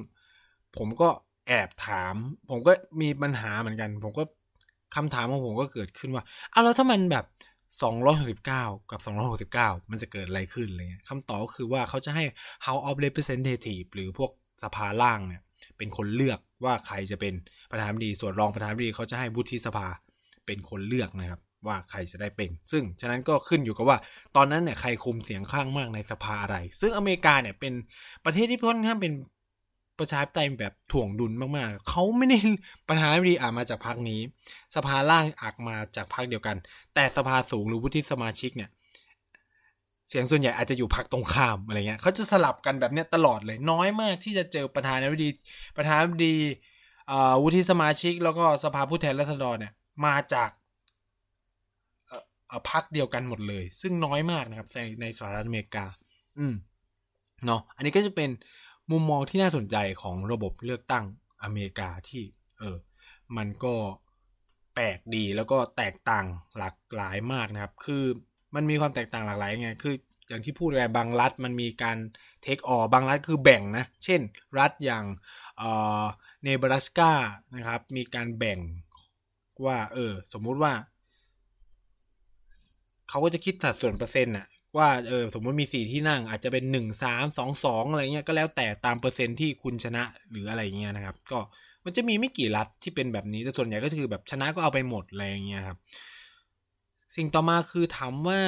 [0.76, 1.08] ผมก็
[1.48, 2.14] แอบถาม
[2.50, 4.24] ผมก็มีปัญหาเหมือนกัน ผมก็
[4.94, 7.24] คำถามของผมก็เกิดขึ้นว่าเอาแล้วถ้ามันแบบ
[8.12, 9.00] 269 กับ
[9.44, 12.24] 269 มันจะเกิดอะไรขึ้นอะไรเงี้ยคำตอบก็คือว่าเขาจะให้
[12.64, 14.30] House of Representative หรือพวก
[14.62, 15.42] สภาล่างเนี่ย
[15.76, 17.34] เป็นคนเลือกว่าใครจะเป็น
[17.70, 19.86] ประธานาธิบดี ส่วนรองประธานาธิบดีเขาจะให้วุฒิสภา
[20.46, 23.98] เป็นคนเลือกนะครับ ว่าใครจะได้เป็น ซึ่งฉะนั้นก็ขึ้นอยู่กับว่า
[24.36, 27.72] ตอนนั้นเนี่ยใครคุมเสียงข้างมากในสภาอะไร ซึ่งอเมริกาเนี่ยเป็น
[28.24, 29.12] ประเทศที่ค่อนข้างเป็น
[29.98, 32.38] ประชาธิปไตยแบบถ่วงดุลมากๆ เขาไม่ได้
[32.88, 34.20] ประธานาธิบดีอาจมาจากพรรคนี้
[34.74, 36.56] สภาล่างอาจมาจากพรรคเดียวกัน
[36.94, 38.70] แต่สภาสูงหรือวุฒิสมาชิกเนี่ย
[40.08, 45.30] เสียงส่วนใหญ่อาจจะอยู่พักตรงข้ามอะไรเงี้ยเขาจะสลับกันแบบเนี้ยตลอดเลย น้อยมากที่จะเจอประธานาธิบดี
[45.76, 46.36] ประธานาธิบดี
[47.42, 49.72] วุฒิสมาชิก แล้วก็สภาผู้แทนราษฎรเนี่ย
[50.06, 50.50] มาจาก
[52.70, 55.84] พักเดียวกันหมดเลย ซึ่งน้อยมากนะครับในในสหรัฐอเมริกา
[56.38, 56.54] อืม
[57.46, 58.30] เนาะอันนี้ก็จะเป็น
[58.90, 61.04] มุมมองที่น่าสนใจของระบบเลือกตั้ง
[61.42, 62.22] อเมริกาที่
[62.58, 62.76] เออ
[63.36, 63.74] มันก็
[64.74, 66.26] แปลกดีแล้วก็แตกต่าง
[66.58, 68.04] หลากหลายมากนะครับ คือ
[68.54, 69.94] มันมีความแตกต่างหลากหลายไง คือ
[70.28, 71.98] อย่างที่พูดไปบางรัฐมันมีการ
[72.42, 74.20] เทคออบางรัฐคือแบ่งนะ เช่น
[74.58, 75.04] รัฐอย่าง
[75.58, 77.12] เนบราสกา
[77.56, 78.58] นะครับ มีการแบ่ง
[79.64, 80.72] ว่า เออ สมมุติว่า
[83.08, 91.38] เขาก็จะคิดสัดส่วนเปอร์เซ็นต์อะ ว่าเออสมมติมีสี่ที่นั่ง อาจจะเป็นหนึ่งสามสองสองอะไรเงี้ยก็แล้วแต่ตามเปอร์เซ็นต์ที่คุณชนะหรืออะไรเงี้ยนะครับ ก็
[91.84, 95.78] มันจะมีไม่กี่รัฐที่เป็นแบบนี้แต่ส่วนใหญ่ก็คือแบบชนะก็เอาไปหมดอะไรเงี้ยครับ
[97.16, 98.40] สิ่งต่อมาคือถามว่า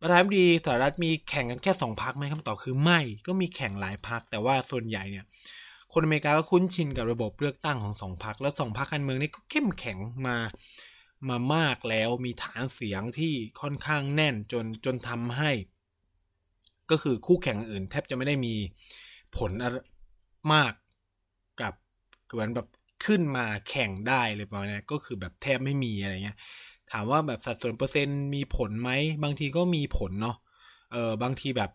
[0.00, 5.24] ประธานาธิบดีสหรัฐมีแข่งกันแค่สองพักไหมคำตอบคือไม่ ก็มีแข่งหลายพักแต่ว่าส่วนใหญ่เนี่ย
[5.92, 10.36] คนอเมริกาก็คุ้นชินกับระบบเลือกตั้งของสองพักแล้วสองพักการเมืองนี่ก็เข้มแข็งมา
[11.28, 15.50] มามากแล้วมีฐานเสียงที่ค่อนข้างแน่นจนจนทำให้
[16.90, 18.54] ก็คือคู่แข่งอื่น แทบจะไม่ได้มี
[19.36, 19.50] ผล
[20.52, 20.72] มาก
[21.60, 21.72] กับ
[22.30, 22.66] เหมือนแบบ
[23.04, 26.38] ขึ้นมาแข่งได้เลยประมาณนี้ก็คือแบบแทบไม่มีอะไรเงี้ย
[26.90, 28.90] ถามว่าแบบสัดส่วนเปอร์เซ็นต์มีผลไหม
[29.22, 30.36] บางทีก็มีผลเนาะ
[30.92, 31.70] เออบางทีแบบ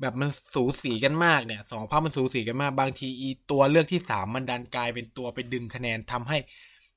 [0.00, 6.38] แบบมันสูสีกันมากเนี่ยสองภาพมันสูสีกันมาก บางทีอีตัวเลือกที่สามมันดันกลายเป็นตัวไปดึงคะแนนทำให้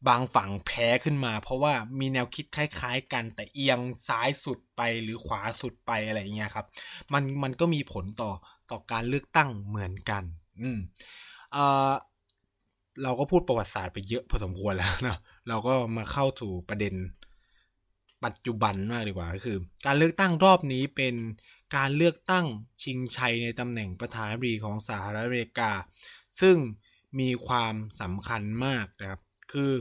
[0.07, 6.65] บางฝั่งแพ้ขึ้นมา เพราะว่ามีแนวคิดคล้ายๆ กัน แต่เอียงซ้ายสุดไปหรือขวาสุดไปอะไรเงี้ยครับ
[7.13, 8.31] มันมันก็มีผลต่อ
[8.71, 10.23] ต่อการเลือกตั้งเหมือนกัน
[10.61, 10.79] อืม
[11.51, 11.57] เอ
[11.89, 11.91] อ
[13.03, 15.17] เราก็พูดประวัติศาสตร์ไปเยอะพอสมควรแล้วนะ
[15.49, 16.93] เราก็มาเข้าสู่ประเด็น
[18.25, 21.15] ปัจจุบันมากดีกว่าก็คือ การเลือกตั้งรอบนี้เป็น
[21.75, 22.45] การเลือกตั้ง
[22.83, 25.71] ชิงชัยในตำแหน่งประธานาธิบดีของสหรัฐอเมริกา
[26.41, 26.57] ซึ่ง
[27.19, 29.71] มีความสำคัญมากนะครับ คือ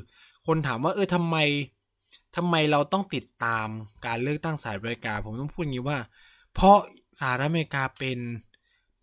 [0.46, 1.36] คนถามว่าเออทำไม
[2.36, 3.68] ทำไมเราต้องติดตาม
[4.06, 5.98] การเลือกตั้งสหรัฐอเมริกา ผมต้องพูดอย่างนี้ว่า
[6.54, 6.78] เพราะ
[7.20, 8.18] สหรัฐอเมริกาเป็น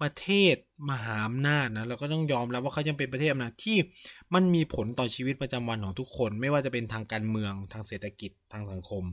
[0.01, 0.55] ประเทศ
[0.89, 3.77] มหาอำนาจนะเราก็ต้องยอมรับว่าเขายังเป็นประเทศอำนาจที่
[4.33, 9.03] มันมีผลต่อชีวิตประจำวันของทุกคน ไม่ว่าจะเป็นทางการเมืองทางเศรษฐกิจทางสังคม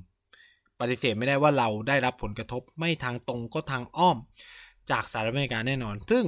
[0.81, 4.17] ปฏิเสธไม่ได้ว่าเราได้รับผลกระทบไม่ทางตรงก็ทางอ้อม
[4.91, 6.25] จากสหรัฐอเมริกาแน่นอน ซึ่ง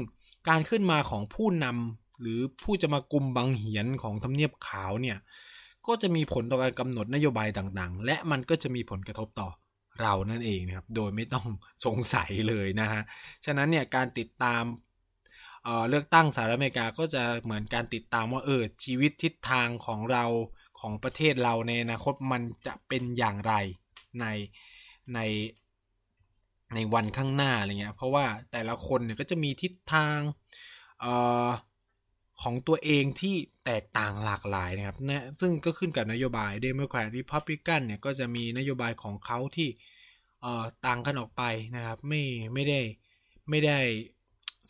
[0.49, 5.19] การขึ้นมาของผู้นำ หรือผู้จะมากุมบังเหียนของทำเนียบขาวเนี่ย
[5.87, 9.49] ก็จะมีผลต่อการกำหนดนโยบายต่างๆ และมันก็จะมีผลกระทบต่อ
[10.01, 11.47] เรานั่นเองนะครับ โดยไม่ต้อง
[11.87, 13.03] สงสัยเลยนะฮะ
[13.45, 14.65] ฉะนั้นเนี่ยการติดตาม
[15.65, 20.25] เเลือกตั้งสหรัฐอเมริกาก็จะเหมือนการติดตามว่าเออชีวิตทิศทางของเรา
[20.81, 23.55] ของประเทศเราในอนาคตมันจะเป็นอย่างไร
[24.21, 24.27] ใน
[25.15, 25.19] ใน
[26.75, 30.19] ในวันข้างหน้าอะไรเงี้ย เพราะว่าแต่ละคนเนี่ยก็จะมีทิศทาง
[31.05, 31.07] อ
[31.47, 31.49] อ
[32.43, 39.69] ของตัวเองที่แตกต่างหลากหลายนะครับนะซึ่งก็ขึ้นกับนโยบายเดโมแครตริพับลิกันเนี่ยก็จะมีนโยบายของเขาที่
[40.41, 41.43] เอ่อต่างกันออกไป
[41.77, 42.23] นะครับ ไม่
[42.55, 42.81] ไม่ได้
[43.51, 43.79] ไม่ได้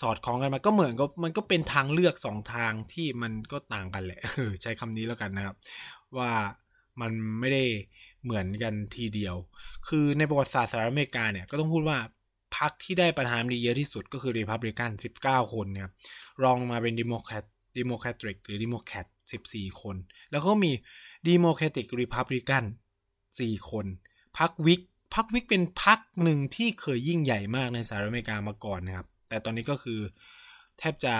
[0.01, 4.21] สอดคล้องกันมาก็เหมือนก็มันก็เป็นทางเลือกสองทางที่มันก็ต่างกันแหละ
[4.63, 5.57] ใช้คำนี้แล้วกันนะครับ
[6.19, 6.33] ว่า
[7.01, 7.65] มันไม่ได้
[8.25, 9.35] เหมือนกันทีเดียว
[9.89, 11.99] คือในประวัติศาสตร์สหรัฐอเมริกาเนี่ยก็ต้องพูดว่า
[12.57, 14.91] พรรคที่ได้ประธานาธิบดีเยอะที่สุดก็คือรีพับลิกัน
[15.23, 15.93] 19 คนนะครับ
[16.45, 17.45] รองมาเป็นดิโมแครต
[17.79, 19.07] ดิโมแครติกหรือดิโมแครต
[19.43, 19.97] 14คน
[20.31, 20.73] แล้วก็มี
[21.29, 22.65] ดิโมแครติกรีพับลิกัน
[23.17, 23.87] 4คน
[24.39, 24.81] พรรควิก
[25.15, 30.01] พรรควิกเป็นพรรคหนึ่งที่เคยยิ่งใหญ่มากในสหรัฐอเมริกามาก่อนนะครับ แต่ตอนนี้ก็คือ
[30.79, 31.17] แทบจะ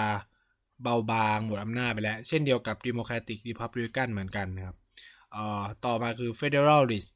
[0.83, 4.75] เบาบางหมดอำนาจไปแล้ว เช่นเดียวกับดิโมแครติกรีพับลิกันเหมือนกันนะครับ
[5.31, 7.09] เอ่อต่อมาคือ Federalist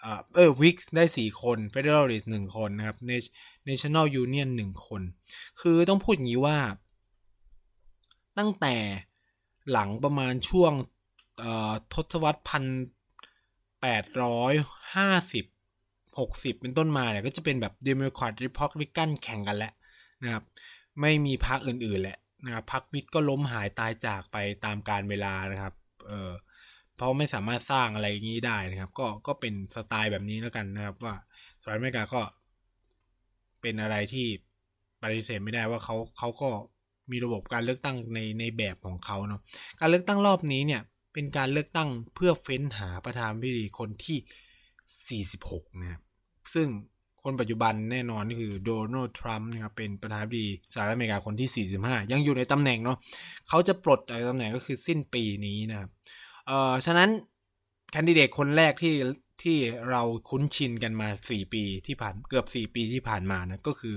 [0.00, 2.96] เอ่อเออวิกได้ 4 คน Federalist 1คนนะครับ
[3.68, 5.02] National Union 1คน
[5.60, 6.58] คือต้องพูดอย่างนี้ว่า
[8.38, 8.74] ตั้งแต่
[9.70, 10.72] หลังประมาณช่วง
[11.92, 12.64] ทศวรรษพัน
[13.80, 14.52] แปดร้อย
[14.96, 15.44] ห้าสิบ
[16.18, 19.72] หกสิบเป็นต้นมาเนี่ยก็จะเป็นแบบเดโมแครตริพับลิกันแข่งกันแล้ว
[20.22, 20.44] นะครับ
[21.00, 25.74] ไม่มีพรรคอื่นๆแหละนะครับพรรควิทก็ล้มหายตายจากไปตามการเวลานะครับ
[26.06, 26.30] เออ
[26.96, 31.14] เพราะไม่สามารถสร้างอะไรอย่างนี้ได้นะครับ ก็ก็เป็นสไตล์แบบนี้แล้วกันนะครับ ว่า
[31.62, 32.22] สหรัฐอเมริกาก็
[33.60, 34.26] เป็นอะไรที่
[35.02, 36.50] ปฏิเสธไม่ได้ว่าเขาเขาก็
[37.10, 39.40] มีระบบการเลือกตั้งในในแบบของเขาเนาะ
[39.80, 46.00] การเลือกตั้งรอบนี้เนี่ยเป็นการเลือกตั้งเพื่อเฟ้นหาประธานาธิบดีคนที่ 46 นะครับ
[46.54, 46.68] ซึ่ง
[47.22, 52.98] คนปัจจุบันแน่นอนนี่คือโดนัลด์ทรัมป์นะครับเป็นประธานาธิบดีสหรัฐอเมริกาคนที่ 45 ยังอยู่ในตำแหน่งเนาะ
[53.48, 55.88] เขาจะปลดจากตำแหน่งก็คือสิ้นปีนี้นะครับ
[56.46, 57.10] เอ่อฉะนั้น
[57.90, 58.94] แคนดิเดตคนแรกที่
[59.42, 59.56] ที่
[59.90, 63.96] เราคุ้นชินกันมา 4 ปีที่ผ่านเกือบ 4 ปีที่ผ่านมานะก็คือ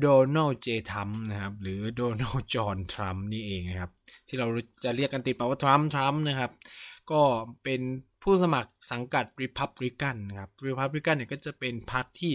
[0.00, 3.90] โดนัลด์เจทัมนะครับ หรือโดนัลด์จอห์นทรัมป์นี่เองนะครับ
[4.28, 4.46] ที่เรา
[4.84, 6.50] จะเรียกกันติดปากว่าทรัมป์ทรัมป์นะครับ
[7.10, 7.22] ก็
[7.62, 7.80] เป็น
[8.22, 12.32] ผู้สมัครสังกัดริพับลิกันนะครับริพับลิกันเนี่ยก็จะเป็นพรรคที่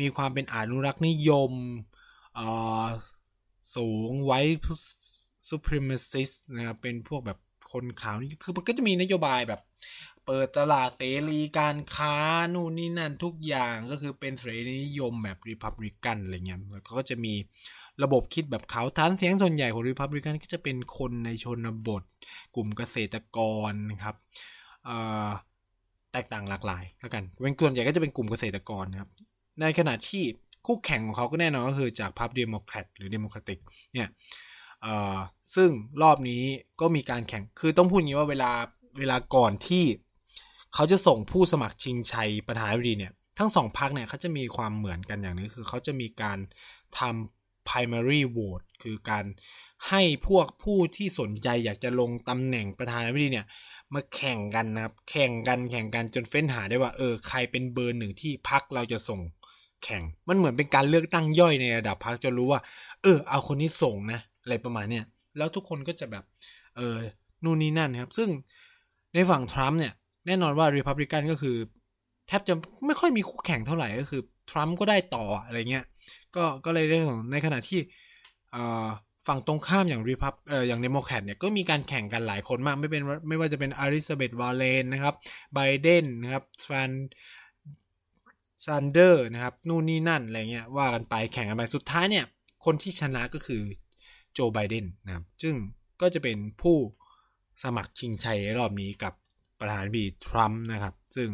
[0.00, 1.52] มีความเป็นอนุรักษ์นิยม
[3.76, 4.40] สูง white
[5.48, 7.38] supremacist นะครับเป็นพวกแบบ
[7.72, 9.60] คนขาวนี่คือมันก็จะมีนโยบายแบบ
[10.32, 12.16] เปิดตลาดเสรีการค้า
[12.54, 17.34] นู่นนี่นั่นทุกอย่างก็คือเป็นเสรีนิยมแบบริพับลิกันอะไรเงี้ยแล้วก็จะมี
[18.02, 22.02] ระบบคิดแบบเขาฐานเสียงส่วนใหญ่ของริพับลิกันก็จะเป็นคนในชนบท
[22.54, 23.38] กลุ่มเกษตรก
[23.70, 24.14] รนะครับ
[26.12, 29.10] แตกต่างหลากหลายแล้วกันเป็นส่วนใหญ่ก็จะเป็นกลุ่มเกษตรกรครับ
[29.60, 30.22] ในขณะที่
[30.66, 33.58] คู่แข่งของเขาก็แน่นอนก็คือจากพรรคเดโมแครตหรือเดโมแครติก
[33.94, 34.08] เนี่ย
[35.54, 35.70] ซึ่ง
[36.02, 36.42] รอบนี้
[36.80, 38.50] ก็มีการแข่งคือต้องพูดงี้ว่าเวลา
[38.98, 39.84] เวลาก่อนที่
[40.74, 46.38] เขาจะส่งผู้สมัครชิงชัยประธานาธิบดีเนี่ยทั้งสองพรรคเนี่ยเขาจะมีความเหมือนกันอย่างนึงคือเขาจะมีการ
[46.98, 49.24] ทำ primary vote คือการ
[49.88, 53.46] ให้พวกผู้ที่สนใจอยากจะลงตำแหน่งประธานาธิบดีเนี่ย
[53.94, 59.20] มาแข่งกันนะครับ แข่งกันแข่งกันจนเฟ้นหาได้ว่า เออใครเป็นเบอร์หนึ่งที่พักเราจะส่ง
[59.84, 62.60] แข่ง มันเหมือนเป็นการเลือกตั้งย่อยในระดับพักจะรู้ว่า
[63.02, 65.04] เออ เอาคนนี้ส่งนะ อะไรประมาณเนี้ย
[65.36, 66.24] แล้วทุกคนก็จะแบบ
[66.76, 66.96] เออ
[67.44, 68.28] นู่นนี่นั่นครับ ซึ่ง
[69.14, 69.92] ในฝั่งทรัมป์เนี่ย
[70.26, 71.56] แน่นอนว่ารีพับลิกันก็คือ
[72.28, 72.54] แทบจะ
[72.86, 75.84] ไม่ค่อยมีคู่แข่งเท่าไหร่ก็คือทรัมป์ก็ได้ต่ออะไรเงี้ย
[76.36, 77.80] ก็ก็เลยได้ของในขณะที่
[79.26, 85.14] ฝั่งตรงข้ามอย่างรีพับเอ่ออย่างเดโมแครตเนี่ยก็มีการแข่งกันหลายคนมาก ไม่เป็นไม่ว่าจะเป็นเอลิซาเบธวอร์เรนนะครับ
[85.54, 86.90] ไบเดนนะครับฟราน
[88.66, 92.24] ซันเดอร์นะครับนู่นนี่นั่นอะไรเงี้ยว่ากันไปแข่งกันไปสุดท้ายเนี่ย
[92.64, 93.62] คนที่ชนะก็คือ
[94.34, 95.54] โจไบเดนนะครับซึ่ง
[96.00, 96.76] ก็จะเป็นผู้
[97.62, 99.14] สมัครชิงชัยรอบนี้กับ
[99.60, 101.28] ประธานาธิบดีทรัมป์นะครับ ซึ่ง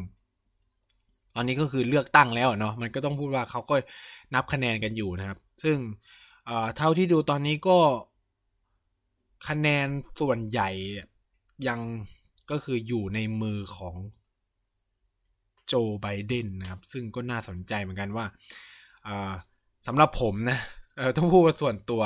[1.35, 3.77] ตอนนี้ก็คือเลือกตั้งแล้วเนาะมันก็ต้องพูดว่าเขาก็
[4.35, 5.77] นับคะแนนกันอยู่นะครับ ซึ่ง
[6.77, 7.79] เท่าที่ดูตอนนี้ก็
[9.49, 9.89] คะแนน
[10.21, 10.69] ส่วนใหญ่
[11.69, 11.81] ยัง
[12.51, 13.95] ก็คืออยู่ในมือของ
[15.67, 18.27] โจไบเดนนะครับ ซึ่งก็น่าสนใจเหมือนกันว่า
[19.87, 20.59] สำหรับผมนะ
[21.17, 22.03] ต้องพูดว่าส่วนตัว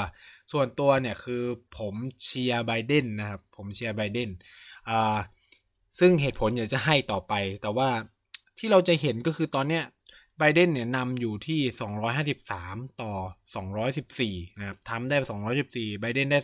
[0.53, 1.43] ส่วนตัวเนี่ยคือ
[1.79, 4.29] ผมเชียร์ไบเดนนะครับ ผมเชียร์ไบเดน
[4.89, 4.93] อ
[6.01, 7.33] ซึ่งเหตุผลอยากจะให้ต่อไป
[7.63, 7.91] แต่ว่า
[8.59, 9.85] ที่เราจะเห็นก็คือตอนเนี้ย
[10.39, 11.61] ไบเดนเนี่ยนำอยู่ที่
[12.31, 13.13] 253 ต่อ
[13.91, 15.17] 214 นะครับทำได้
[15.59, 16.39] 214 ไบเดนได้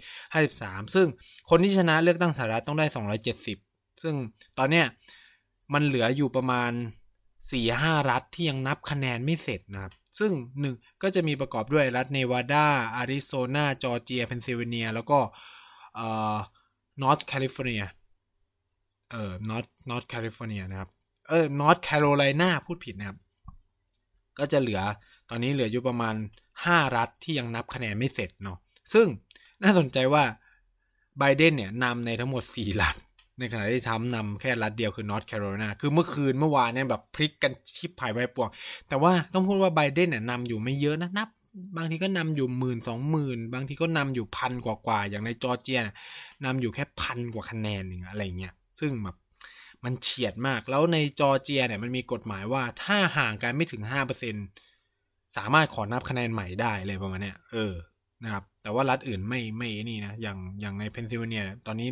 [0.00, 1.06] 253 ซึ่ง
[1.50, 2.86] คนที่ชนะเลือกตั้งสหรัฐต้องได้
[3.44, 4.14] 270 ซึ่ง
[4.58, 4.86] ตอนเนี้ย
[5.74, 6.72] มันเหลืออยู่ประมาณ
[7.40, 12.66] 4-5 รัฐที่ยังนับคะแนนไม่เสร็จนะครับ ซึ่งหนึ่งก็จะมีประกอบด้วยรัฐเนวาดา
[12.96, 15.18] อาริโซนา จอร์เจีย เพนซิลเวเนีย แล้วก็
[15.94, 16.36] เอ่อ
[17.02, 17.82] นอร์ทแคลิฟอร์เนีย
[19.10, 20.90] เอ่อนอร์ทนอร์ทแคลิฟอร์เนียนะครับ
[21.28, 23.18] เออนอร์ทแคโรไลนาพูดผิดนะครับ
[24.38, 24.80] ก็จะเหลือ
[25.30, 26.14] ตอนนี้เหลืออยู่ประมาณ
[26.54, 28.58] 5 รัฐที่ยังนับคะแนนไม่เสร็จเนาะ
[28.92, 29.06] ซึ่ง
[29.62, 30.24] น่าสนใจว่า
[31.18, 32.96] ไบเดนเนี่ยนำในทั้งหมดสี่รัฐ
[33.38, 38.50] ในขณะที่ทรัมป์นำแค่รัฐเดียวคือนอร์ทแคโรไลนาคือเมื่อคืนเมื่อวานเนี่ยแบบพลิกกันชิบหายวายป่วง
[38.88, 41.28] แต่ว่าต้องพูดว่าไบเดนเนี่ยนำอยู่ไม่เยอะนะนับ
[41.76, 45.80] บางทีก็นำอยู่หมื่นสองหมื่นบางทีก็นำอยู่พันกว่าๆอย่างในจอร์เจีย
[46.44, 49.16] นำอยู่แค่พันกว่าคะแนนอย่างอะไรเงี้ย ซึ่งแบบ
[49.84, 54.34] มันเฉียดมาก แล้วในจอร์เจียเนี่ยมันมีกฎหมายว่าถ้าห่างกันไม่ถึงห้าเปอร์เซ็น
[55.36, 57.72] สามารถขอนับคะแนนใหม่ได้เลยประมาณเนี้ยเออ
[58.24, 61.90] นะครับ แต่ว่ารัฐอื่นไม่ไม่นี่นะ อย่างอย่างในเพนซิลเวเนีย ตอนนี้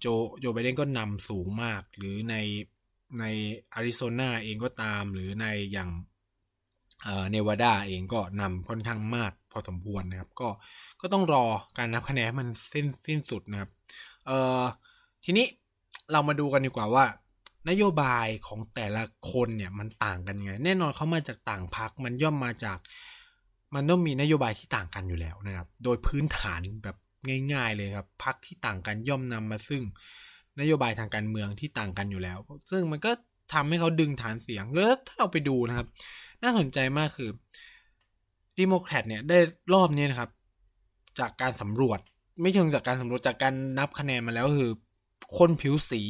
[0.00, 0.06] โจ
[0.40, 2.36] โจไบเดนก็นำสูงมาก หรือใน
[3.20, 3.24] ใน
[3.74, 5.90] อาริโซนาเองก็ตาม หรือในอย่าง
[7.30, 10.48] เนวาดาเองก็นำค่อนข้างมากพอสมควรนะครับ ก็
[11.00, 11.44] ก็ต้องรอ
[11.78, 13.70] การนับคะแนนมันสิ้นสิ้นสุดนะครับ
[14.26, 14.62] เอ่อ
[15.24, 15.46] ทีนี้
[16.12, 17.04] เรามาดูกันดีกว่าว่า
[17.70, 22.78] นโยบายของแต่ละคนเนี่ยมันต่างกันยังไง แน่นอนเขามาจากต่างพักมันย่อมมาจาก
[23.74, 26.96] มันต้องมีนโยบายที่ต่างกันอยู่แล้วนะครับ โดยพื้นฐานแบบ
[27.52, 29.82] ง่าย ๆ เลยครับพักที่ต่างกันย่อมนำมาซึ่ง
[30.60, 32.38] นโยบายทางการเมืองที่ต่างกันอยู่แล้ว
[32.70, 33.10] ซึ่งมันก็
[33.52, 35.86] ทำให้เขาดึงฐานเสียงแล้วถ้าเราไปดูนะครับ
[36.42, 37.30] น่าสนใจมากคือ
[38.58, 39.38] ดิโมแครตเนี่ยได้
[39.74, 40.30] รอบนี้นะครับ
[41.20, 41.98] จากการสำรวจ
[42.40, 44.70] ไม่เชิงจากการสำรวจจากการนับคะแนนมาแล้วคือ
[45.38, 46.02] คนผิวสี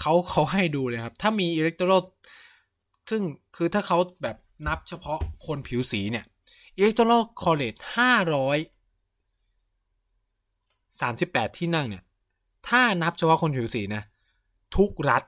[0.00, 1.92] เขาเขาให้ดูเลยครับ ถ้ามี electoral
[3.10, 3.22] ซึ่ง
[3.56, 6.24] คือถ้าเขาแบบนับเฉพาะคนผิวสีเนี่ย
[6.76, 8.58] electoral college ห้าร้อย
[11.00, 12.02] สามสิบแปดที่นั่งเนี่ย
[12.68, 14.02] ถ้านับเฉพาะคนผิวสีนะ
[14.76, 15.22] ทุกรัฐ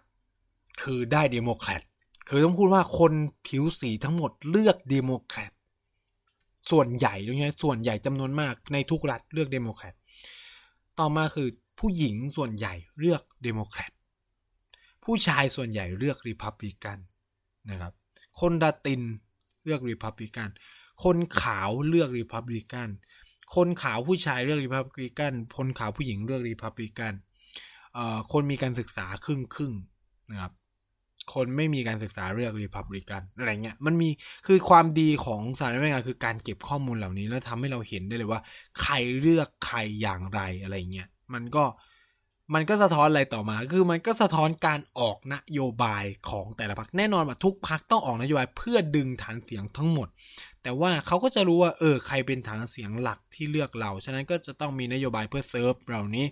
[0.82, 1.82] คือได้เดโมแครต
[2.28, 3.12] คือต้องพูดว่าคน
[3.48, 5.52] ผิวสีทั้งหมดเลือกเดโมแครต
[6.70, 9.94] ส่วนใหญ่ตรงนี้ส่วนใหญ่จำนวนมากในทุกรัฐเลือกเดโมแครต
[10.98, 11.48] ต่อมาคือ
[11.78, 13.92] ผู้หญิงส่วนใหญ่เลือกเดโมแครต
[15.04, 16.98] ผู้ชายส่วนใหญ่เลือกริพับลิกัน
[17.70, 17.92] นะครับ
[18.40, 19.02] คนลาติน
[19.64, 20.48] เลือกริพับลิกัน
[21.04, 22.88] คนขาวเลือกริพับลิกัน
[23.54, 27.12] คนขาวผู้ชายเลือกรีพับลิกัน คนขาวผู้หญิงเลือกรีพับลิกัน
[28.32, 29.72] คนมีการศึกษาครึ่งครึ่ง
[30.30, 30.52] นะครับ
[31.34, 34.08] คนไม่มีการศึกษาเลือกรีพับลิกันอะไรเงี้ย มันมี
[34.46, 38.40] คือความดีของสหรัฐอเมริกาคือการเก็บข้อมูลเหล่านี้แล้วทำให้เราเห็นได้เลยว่า
[38.82, 41.64] ใครเลือกใครอย่างไรอะไรเงี้ย มันก็
[42.54, 50.08] มันก็สะท้อนอะไรต่อมา คือมันก็สะท้อนการออกนโยบายของแต่ละพรรคแน่นอนว่าทุกพรรคต้องออกนโยบายเพื่อดึงฐานเสียงทั้งหมด
[50.62, 56.26] แต่ว่าเขาก็จะรู้ว่าเออใครเป็นฐานเสียงหลักที่เลือกเรา ฉะนั้นก็จะต้องมีนโยบายเพื่อเซิร์ฟเหล่านี้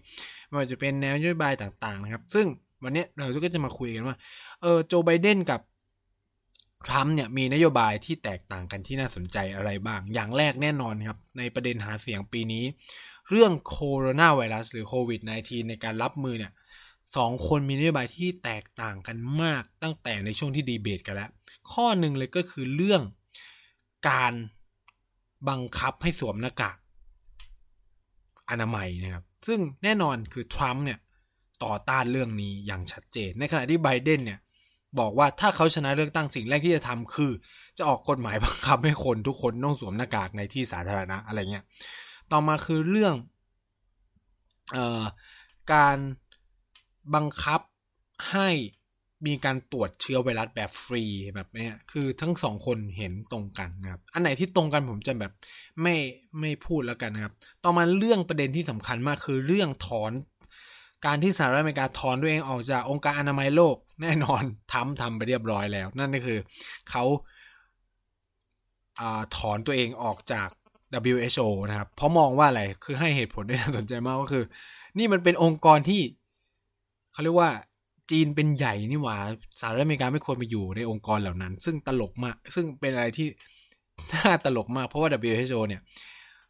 [0.46, 2.46] ไม่ว่าจะเป็นแนวนโยบายต่างๆนะครับ ซึ่ง
[2.82, 4.16] วันนี้เราก็จะมาคุยกันว่า
[4.62, 5.60] เออโจไบเดนกับ
[6.86, 12.64] ทรัมป์เนี่ยมีนโยบายที่แตกต่างกันที่น่าสนใจอะไรบ้าง อย่างแรกแน่นอนครับในประเด็นหาเสียงปีนี้
[13.30, 16.52] เรื่องโคโรนาไวรัสหรือโควิด -19 ในการรับมือเนี่ย
[17.16, 21.30] สองคนมีนโยบายที่แตกต่างกันมากตั้งแต่ในช่วงที่ดีเบตกันแล้ว
[21.72, 23.02] ข้อหนึ่งเลยก็คือเรื่อง
[24.10, 24.32] การ
[25.48, 26.76] บังคับให้สวมหน้ากาก
[28.50, 30.98] อนามัยนะครับ ซึ่งแน่นอนคือทรัมป์เนี่ย
[31.64, 34.38] ต่อต้านเรื่องนี้อย่างชัดเจน ในขณะที่ไบเดนเนี่ย
[34.98, 37.32] บอกว่าถ้าเขาชนะเลือกตั้งสิ่งแรกที่จะทำคือ
[37.78, 41.64] จะออกกฎหมายบังคับให้คนทุกคนต้องสวมหน้ากากในที่สาธารณะอะไรเงี้ย
[42.32, 43.14] ต่อมาคือเรื่อง
[44.76, 45.02] ออ
[45.72, 45.98] การ
[47.14, 47.60] บังคับ
[48.32, 48.48] ให้
[49.26, 55.32] มีการตรวจเชื้อไวรัสแบบฟรีแบบนี้คือทั้งสองคนเห็นตรงกันนะครับ อันไหนที่ตรงกันผมจะแบบ
[55.82, 55.94] ไม่
[56.40, 57.32] ไม่พูดแล้วกันนะครับ
[57.64, 60.12] ต่อมาเรื่องประเด็นที่สำคัญมากคือเรื่องถอน
[61.06, 66.38] การที่สหรัฐอเมริกาถอนตัวเองออกจากองค์การอนามัยโลกแน่นอนทำทำไปเรียบร้อยแล้ว นั่นก็คือ
[66.90, 67.04] เขา
[69.36, 70.48] ถอนตัวเองออกจาก
[71.12, 74.44] WHO นะครับ เพราะมองว่าอะไร คือให้เหตุผลได้น่าสนใจมากก็คือ
[74.98, 76.00] นี่มันเป็นองค์กรที่
[77.12, 77.50] เขาเรียกว่า
[78.10, 79.16] จีนเป็นใหญ่นี่หว่า
[79.60, 83.28] สหรัฐอเมริกาไม่ควรไปอยู่ในองค์กรเหล่านั้น ซึ่งตลกมาก ซึ่งเป็นอะไรที่
[84.12, 85.80] น่าตลกมาก เพราะว่า WHO เนี่ย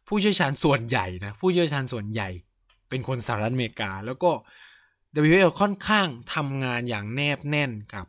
[0.07, 2.29] ผู้เชี่ยวชาญส่วนใหญ่นะ ผู้เชี่ยวชาญส่วนใหญ่
[2.89, 4.31] เป็นคนสหรัฐอเมริกา แล้วก็
[5.23, 8.05] WHO ค่อนข้างทำงานอย่างแนบแน่นกับ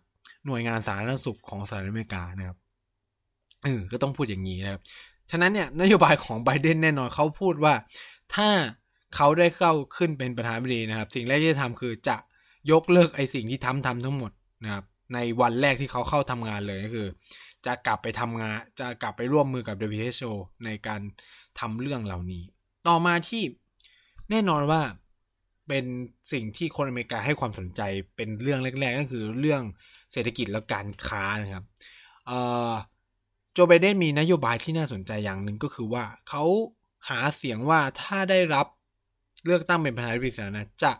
[0.46, 2.58] หน่วยงานสาธารณสุขของสหรัฐอเมริกานะครับ
[3.64, 4.82] เออก็ต้องพูดอย่างนี้นะครับ
[5.30, 7.74] ฉะนั้นเนี่ยนโยบายของไบเดนแน่นอนเขาพูดว่า
[8.34, 8.48] ถ้า
[9.16, 12.16] เขาได้เข้าขึ้นเป็นประธานาธิบดีนะครับ สิ่งแรกที่จะทำคือจะ
[12.70, 14.30] ยกเลิกไอ้สิ่งที่ทำทำทั้งหมด
[14.64, 17.08] นะครับ ในวันแรกที่เขาเข้าทำงานเลยก็คือ
[17.66, 20.32] จะกลับไปทำงาน จะกลับไปร่วมมือกับ WHO
[20.64, 21.00] ในการ
[21.60, 22.42] ทำเรื่องเหล่านี้
[22.88, 23.42] ต่อมาที่
[24.30, 24.82] แน่นอนว่า
[25.68, 25.84] เป็น
[26.32, 27.80] สิ่งที่คนอเมริกาให้ความสนใจ
[28.16, 29.62] เป็นเรื่องแรก ๆ ก็คือเรื่อง
[30.12, 31.64] เศรษฐกิจและการค้านะครับ
[32.26, 32.38] เอ่
[32.70, 32.72] อ
[33.58, 36.44] จไบเดนมีนโยบายที่น่าสนใจอย่างหนึ่งก็คือว่าเขา
[37.08, 38.66] หาเสียงว่าถ้าได้รับ
[39.44, 40.92] เลือกตั้งเป็นประธานาธิบดีสหรัฐจะ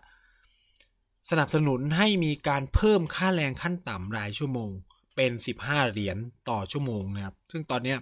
[1.31, 4.71] สนับสนุนให้มีการเพิ่มค่าแรงขั้นต่ำรายชั่วโมง
[5.17, 6.19] เป็น 15 เหรียญ
[6.49, 7.97] ต่อชั่วโมงนะครับ ซึ่งตอนนี้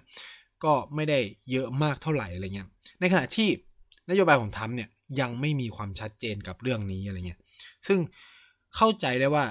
[0.65, 1.19] ก็ไม่ได้
[1.51, 2.69] เยอะมากเท่าไหร่อะไรเงี้ย
[3.01, 3.49] ในขณะที่
[4.11, 4.89] นโยบายของทรัมป์เนี่ย
[5.21, 7.41] ยังไม่มีความชัดเจนกับเรื่องนี้อะไรเงี้ย
[7.87, 7.99] ซึ่ง
[8.77, 9.45] เข้าใจได้ว่า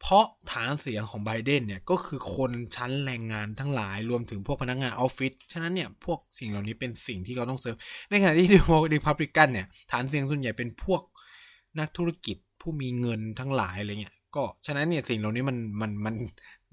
[0.00, 7.76] เพราะฐานเสียงของไบเดนเนี่ยก็คือคนชั้นแรงงานทั้งหลายรวมถึงพวกพนักงานออฟฟิศฉะนั้นเนี่ยพวกสิ่งเหล่านี้เป็นสิ่งที่เขาต้องเซิร์ฟ
[8.10, 11.02] ในขณะที่ดิโมริพับลิกันเนี่ยฐานเสียงส่วนใหญ่เป็นพวก
[11.78, 16.14] นักธุรกิจผู้มีเงินทั้งหลายอะไรเงี้ยก็ฉะนั้นเนี่ยสิ่งเหล่านี้มันมันมัน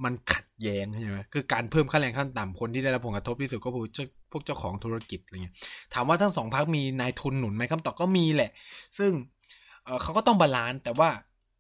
[0.04, 3.86] มันขัดแย้งใช่ไหมคือการเพิ่มค่าแรงขั้นต่ำคนที่ได้รับผลกระทบที่สุดก็คือ
[4.32, 5.56] พวกเจ้าของธุรกิจอะไรเงี้ย
[5.94, 8.52] ถามว่าทั้งสองพรรคมีนายทุนหนุนไหมคำตอบก็มีแหละ
[8.98, 9.12] ซึ่ง
[9.86, 11.10] เขาก็ต้อง balance แต่ว่า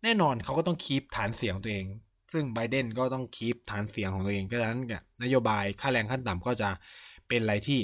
[0.07, 1.85] แน่นอนเขาก็ต้อง keep ฐานเสียงตัวเอง
[2.33, 4.81] ซึ่งไบเดนก็ต้อง keep ฐานเสียงของตัวเองดังนั้น
[5.23, 6.69] นโยบายค่าแรงขั้นต่ำก็จะ
[7.27, 7.79] เป็นอะไรที่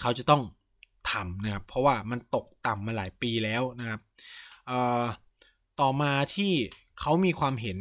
[0.00, 0.42] เขาจะต้อง
[1.10, 4.00] ทำนะครับ เพราะว่ามันตกต่ำมาหลายปีแล้วนะครับ
[5.80, 6.52] ต่อมาที่
[7.00, 7.78] เขามีความเห็น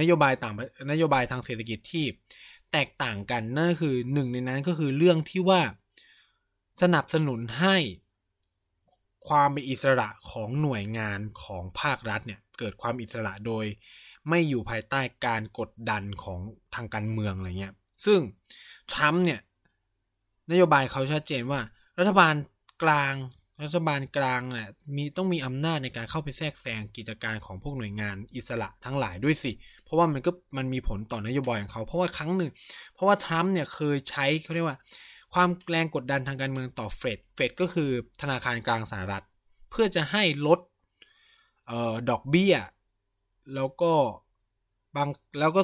[0.00, 0.54] นโยบายต่าง
[0.92, 2.04] นโยบายทางเศรษฐกิจที่
[2.72, 5.60] แตกต่างกันนั่นคือหนึ่งในนั้นก็คือเรื่องที่ว่า
[6.82, 7.76] สนับสนุนให้
[9.28, 13.64] ความเป็นอิสระของหน่วยงานของภาครัฐเนี่ยเกิดความอิสระโดย
[14.28, 16.40] ไม่อยู่ภายใต้การกดดันของ
[16.74, 18.20] ทางการเมืองอะไรเงี้ยซึ่ง
[18.92, 19.40] ทรัมป์เนี่ย
[20.50, 21.60] นโยบายเขาชัดเจนว่า
[21.98, 22.34] รัฐบาล
[22.82, 23.14] กลาง
[23.62, 29.52] รัฐบาลกลางเนี่ยมีต้องมีอำนาจในการเข้าไปแทรกแซงกิจการของพวกหน่วยงานอิสระทั้งหลายด้วยสิ
[29.84, 32.50] เพราะว่ามันก็มันมีผลต่อนโยบายของเขา เพราะว่าครั้งหนึ่ง
[32.94, 34.78] เพราะว่าทรัมป์เนี่ยเคยใช้เขาเรียกว่า
[35.34, 37.90] ความแรงกดดันทางการเมืองต่อเฟดเฟดก็คือ
[38.22, 39.24] ธนาคารกลางสหรัฐ
[39.70, 40.60] เพื่อจะให้ลด
[41.70, 42.54] ออดอกเบี้ย
[43.54, 43.92] แล้วก็
[44.96, 45.62] บางแล้วก็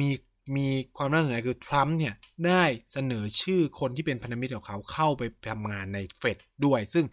[0.00, 0.10] มี
[0.56, 2.14] มีความน่าสนใจคือ ทรัมป์เนี่ย
[2.46, 7.04] ได้เสนอชื่อคนที่เป็นพันธมิตรของเขาเข้าไปทำงานในเฟดด้วย ซึ่ง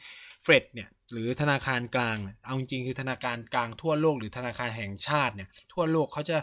[0.43, 6.38] เฟดเนี่ย หรือธนาคารกลาง เอาจริงคือธนาคารกลางทั่วโลกหรือธนาคารแห่งชาติเนี่ย ทั่วโลกเขาจะ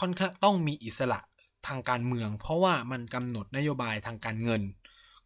[0.00, 1.20] ค่อนข้างต้องมีอิสระ
[1.66, 4.62] ทางการเมือง เพราะว่ามันกำหนดนโยบายทางการเงิน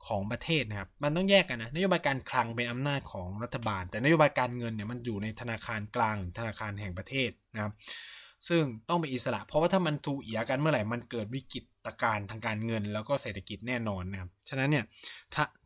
[0.07, 7.73] ของประเทศนะครับ มันต้องแยกกันนะ นโยบายการคลังเป็นอำนาจของรัฐบาล แต่นโยบายการเงินเนี่ยมันอยู่ในธนาคารกลาง ธนาคารแห่งประเทศนะครับ
[8.49, 11.65] ซึ่งต้องเป็นอิสระ เพราะว่าถ้ามันถูเอียกันเมื่อไหร่ มันเกิดวิกฤต
[12.03, 14.85] การณ์ทางการเงิน แล้วก็เศรษฐกิจแน่นอนนะครับ ฉะนั้นเนี่ย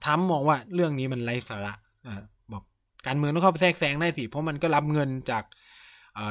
[0.05, 1.72] ทั้มมองว่าเรื่องนี้มันไร้สาระ
[2.07, 2.20] อ่า
[2.52, 2.62] บอก
[3.07, 5.44] การเมืองต้องเข้าไปแทรกแซงได้สิ เพราะมันก็รับเงินจาก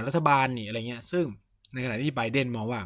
[0.06, 1.26] รัฐบาลนี่อะไรเงี้ย ซึ่ง
[1.74, 2.82] ในขณะที่ไบเดนมองว่า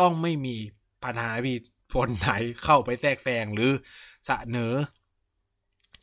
[0.00, 0.56] ต้องไม่มี
[1.04, 1.54] ปัญหาวิ
[1.94, 2.30] คนไหน
[2.64, 3.70] เข้าไปแทรกแซงหรือ
[4.26, 4.74] เสนอ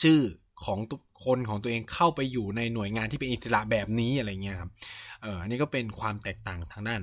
[0.04, 0.20] ชื่อ
[0.66, 0.80] ของ
[1.26, 4.72] คนของตัวเองเข้าไปอยู่ในหน่วยงานที่เป็นอิสระแบบนี้อะไรเงี้ยครับ
[5.22, 7.02] เอออันนี้ก็เป็นความแตกต่างทางด้าน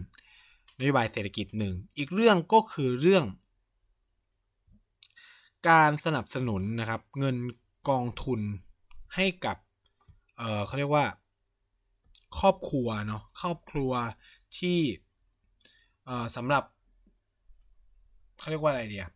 [0.79, 3.25] นโยบายเศรษฐกิจหนึ่ง อีกเรื่องก็คือเรื่อง
[5.69, 7.37] การสนับสนุนนะครับ เงิน
[7.89, 8.41] กองทุน
[9.15, 9.57] ให้กับ
[10.39, 11.07] เออเขาเรียกว่า
[12.39, 13.93] ครอบครัวเนาะครอบครัว
[14.59, 14.79] ที่
[16.07, 16.65] เออสำหรับ
[18.41, 19.07] เขาเรียกว่าอะไรเดีย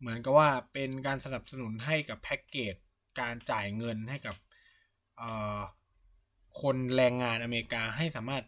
[0.00, 2.74] เหมือนกับว่าเป็นการสนับสนุนให้กับแพ็กเกจ
[3.20, 4.36] การจ่ายเงินให้กับ
[6.62, 8.44] คนแรงงานอเมริกาให้สามารถ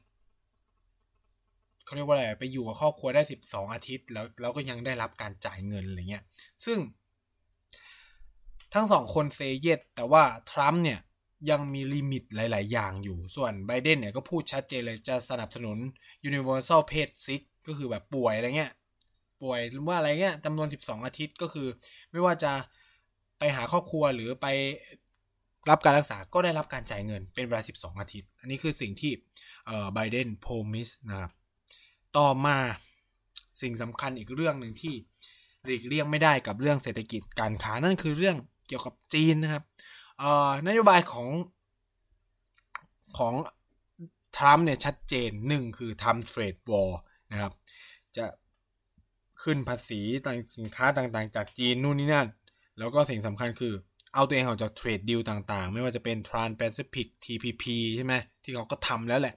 [1.84, 6.24] เขาเรียกว่าอะไรไปอยู่กับครอบครัวได้สิบสองอาทิตย์ แล้วเราก็ยังได้รับการจ่ายเงินอะไรเงี้ย
[6.64, 6.78] ซึ่ง
[8.74, 11.00] ทั้งสองคนเซเยตแต่ว่าทรัมป์เนี่ย
[11.50, 15.78] ยังมีลิมิตหลาย ๆ อย่างอยู่ ส่วนไบเดนเนี่ยก็พูดชัดเจนเลยจะสนับสนุน
[16.28, 18.72] universal paid sick ก็คือแบบป่วยอะไรเงี้ย
[19.42, 21.68] ป่วยหรือว่าอะไรเงี้ยจำนวน 12 อาทิตย์ก็คือ
[22.10, 22.52] ไม่ว่าจะ
[23.38, 24.46] ไปหาครอบครัวหรือไป
[25.70, 29.12] รับการรักษาก็ได้รับการจ่ายเงินเป็นเวลา 12 อาทิตย์ อันนี้คือสิ่งที่
[29.94, 31.30] ไบเดนโพมิสนะครับ
[32.18, 32.56] ต่อมา
[33.62, 34.94] สิ่งสำคัญอีกเรื่องหนึ่งที่
[35.64, 38.36] หลีกเลี่ยงไม่ได้กับเรื่องเศรษฐกิจการค้านั่นคือเรื่อง
[38.68, 39.64] เกี่ยวกับจีนนะครับ
[40.66, 41.28] นโยบายของ
[43.18, 43.34] ของ
[44.36, 46.98] ทรัมป์เนี่ยชัดเจนหนึ่งคือทำ trade war
[47.32, 47.52] นะครับ
[48.16, 48.24] จะ
[49.42, 52.28] ขึ้นภาษีต่างสินค้าต่างๆ จากจีนนู่นนี่นั่น
[52.78, 53.74] แล้วก็สิ่งสำคัญคือ
[54.14, 57.64] เอาตัวเองออกจาก trade deal ต่างๆ ไม่ว่าจะเป็น Trans-Pacific TPP
[57.96, 59.34] ใช่ไหมที่เขาก็ทำแล้วแหละ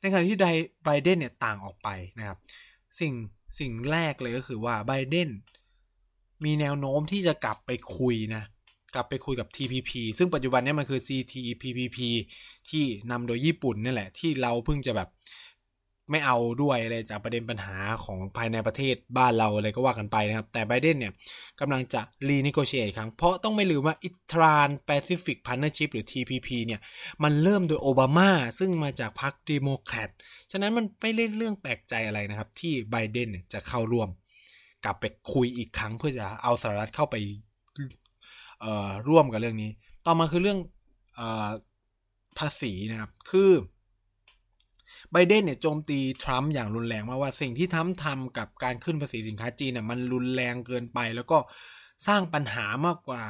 [0.00, 0.38] ในขณะที่
[0.84, 2.38] ไบเดนเนี่ยต่างออกไปนะครับ
[3.00, 3.12] สิ่ง
[3.60, 5.28] สิ่งแรกเลยก็คือว่าไบเดน
[6.44, 8.42] มีแนวโน้มที่จะกลับไปคุยนะ
[8.94, 11.98] กลับไปคุยกับ TPP ซึ่งปัจจุบันนี้มันคือ CPTPP
[12.70, 15.08] ที่นำโดยญี่ปุ่นนี่แหละ ที่เราเพิ่งจะแบบ
[16.10, 21.12] ไม่เอาด้วยอะไรจากประเด็นปัญหาของภายในประเทศบ้านเราอะไรก็ว่ากันไปนะครับ แต่ไบเดนเนี่ย
[21.60, 26.80] กำลังจะ renegotiate อีกครั้ง เพราะต้องไม่ลืมว่าอี Trans-Pacific Partnership หรือ TPP เนี่ย
[27.22, 30.10] มันเริ่มโดยโอบามา ซึ่งมาจากพรรคเดโมแครต
[30.52, 34.08] ฉะนั้นมันไม่เป็นเรื่องแปลกใจอะไรนะครับ ที่ไบเดนจะเข้าร่วม
[34.84, 37.16] กลับไปคุยอีกครั้งเพื่อจะเอาสหรัฐเข้าไป
[39.08, 39.70] ร่วมกับเรื่องนี้
[40.06, 41.20] ต่อมาคือเรื่อง
[42.38, 43.50] ภาษีนะครับ คือ
[45.12, 51.38] ไบเดนเนี่ยโจมตีทรัมป์อย่างรุนแรงมากว่าสิ่งที่ทรัมป์ทำกับการขึ้นภาษีสินค้าจีนเนี่ยมันรุนแรงเกินไป แล้วก็
[52.06, 53.24] สร้างปัญหามากกว่า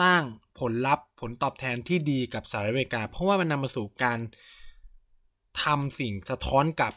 [0.00, 0.22] สร้าง
[0.58, 4.18] ผลลัพธ์ผลตอบแทนที่ดีกับสหรัฐอเมริกา เพราะว่ามันนำมาสู่การ
[5.62, 6.94] ทำสิ่งสะท้อนกลับ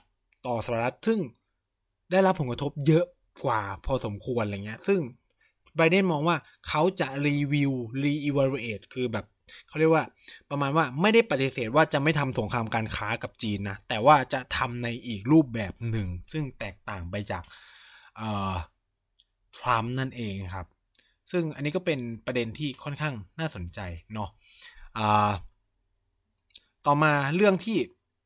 [0.48, 1.20] ต่อสหรัฐซึ่ง
[2.12, 3.06] ได้รับผลกระทบเยอะ
[3.46, 5.02] กว่าพอสมควรอะไรเงี้ย ซึ่ง
[5.76, 6.38] ไบเดนมองว่า
[6.68, 7.72] เขาจะรีวิว
[8.04, 9.26] รีอีวารูเอตคือแบบ
[9.68, 10.04] เขาเรียกว่า
[10.50, 17.44] ประมาณว่าไม่ได้ปฏิเสธว่าจะไม่ทำสงครามการค้ากับจีนนะแต่ว่าจะทำในอีกรูปแบบหนึ่ง ซึ่งแตกต่างไปจาก
[19.58, 20.68] ทรัมป์นั่นเองครับ
[21.32, 23.80] ซึ่งอันนี้ก็เป็นประเด็นที่ค่อนข้างน่าสนใจ
[24.14, 24.30] เนาะ
[26.86, 27.78] ต่อมาเรื่องที่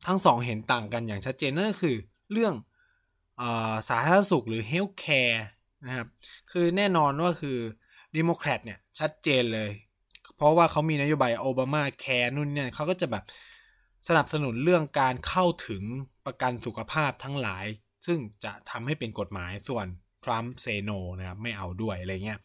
[0.07, 1.95] ทั้งสองเห็นต่างกันอย่างชัดเจนนั่นก็คือ
[2.31, 2.53] เรื่อง
[3.41, 3.43] อ
[3.89, 5.39] สาธารณสุขหรือ health care
[5.85, 6.07] นะครับ
[6.51, 7.57] คือแน่นอนว่าคือ
[8.17, 9.71] ดิโมแครตเนี่ยชัดเจนเลย
[10.41, 13.23] เพราะว่าเขามีนโยบายโอบามาแคร์นู่นเนี่ยเขาก็จะแบบ
[14.07, 15.83] สนับสนุนเรื่องการเข้าถึง
[16.25, 17.65] ประกันสุขภาพทั้งหลาย
[18.05, 19.85] ซึ่งจะทำให้เป็นกฎหมายส่วน
[20.23, 22.39] ทรัมป์เซโนนะครับไม่เอาด้วยอะไรเงี้ย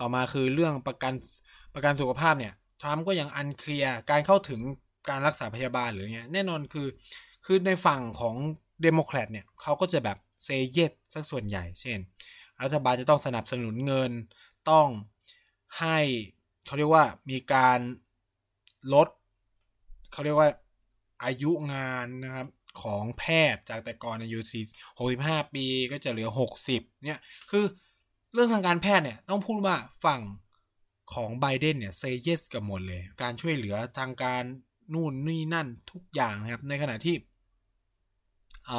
[0.00, 1.12] ต่อมาคือเรื่องประกัน
[1.74, 2.52] ประกันสุขภาพเนี่ย
[2.82, 4.60] ทรัมป์ก็ยังอันเคลียร์การเข้าถึง
[5.08, 6.88] การรักษาพยาบาลหรือเงี้ยแน่นอนคือ
[7.46, 8.36] คือในฝั่งของ
[8.82, 11.98] เดโมแครตเนี่ยเขาก็จะแบบเซเยตสักส่วนใหญ่ เช่น
[12.62, 14.12] รัฐบาลจะต้องสนับสนุนเงิน
[14.70, 14.88] ต้อง
[15.80, 15.98] ให้
[16.64, 17.78] เขาเรียกว่ามีการ
[18.92, 19.08] ลด
[20.12, 20.48] เขาเรียกว่า
[21.24, 22.48] อายุงานนะครับ
[22.82, 24.64] ของแพทย์จากแต่ก่อนอายุสี่
[24.98, 27.64] หกสิบห้าปีก็จะเหลือหกสิบเนี่ยคือ
[28.32, 30.20] เรื่องทางการแพทย์เนี่ยต้องพูดว่าฝั่ง
[31.14, 34.42] ของไบเดนเนี่ยเซเยสกับหมดเลย การช่วยเหลือทางการ
[34.94, 37.16] นู่นนี่นั่นทุกอย่างนะครับ ในขณะที่
[38.70, 38.72] อ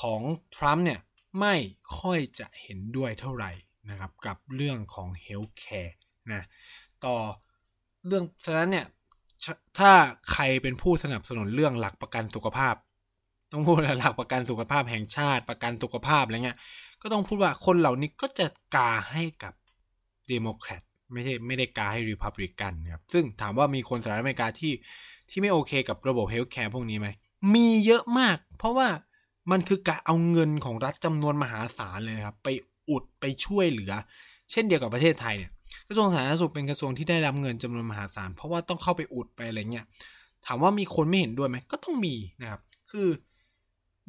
[0.00, 0.22] ของ
[0.56, 1.00] ทรัมป์เนี่ย
[1.40, 1.54] ไม่
[1.98, 3.50] ค่อยจะเห็นด้วยเท่าไหร่
[3.90, 5.97] นะครับ กับเรื่องของเฮลท์แคร์
[6.34, 6.42] นะ
[7.04, 7.16] ต่อ
[8.06, 8.86] เรื่องฉะนั้นเนี่ย
[9.78, 9.92] ถ้า
[10.32, 12.74] ใครเป็นผู้สนับสนุนเรื่องหลักประกันสุขภาพ
[13.52, 16.58] ต้องพูดหลักประกันสุขภาพแห่งชาติประกันสุขภาพอะไรเงี้ย
[17.02, 19.52] ก็ต้องพูดว่าคนเหล่านี้ก็จะกาให้กับ
[20.28, 24.72] เดโมแครตไม่ใช่ไม่ได้กาให้รีพับลิกันครับซึ่งถามว่ามีคนสหรัฐอเมริกาที่
[25.30, 27.08] ที่ไม่โอเคกับระบบ healthcare พวกนี้ไหม
[27.54, 28.88] มีเยอะมาก เพราะว่า
[29.50, 32.48] มันคือการเอาเงินของรัฐจำนวนมหาศาลเลยครับ ไป
[32.90, 33.92] อุดไปช่วยเหลือ
[34.50, 35.52] เช่นเดียวกับประเทศไทยเนี่ย
[35.88, 39.86] กระทรวงสาธารณสุขเป็นกระทรวงที่ได้รับเงินจำนวนมหาศาลเพราะว่าต้องเข้าไปอุดไปอะไรเงี้ย
[40.46, 42.60] ถามว่ามีคนไม่เห็นด้วยไหมก็ต้องมีนะครับ
[42.90, 43.08] คือ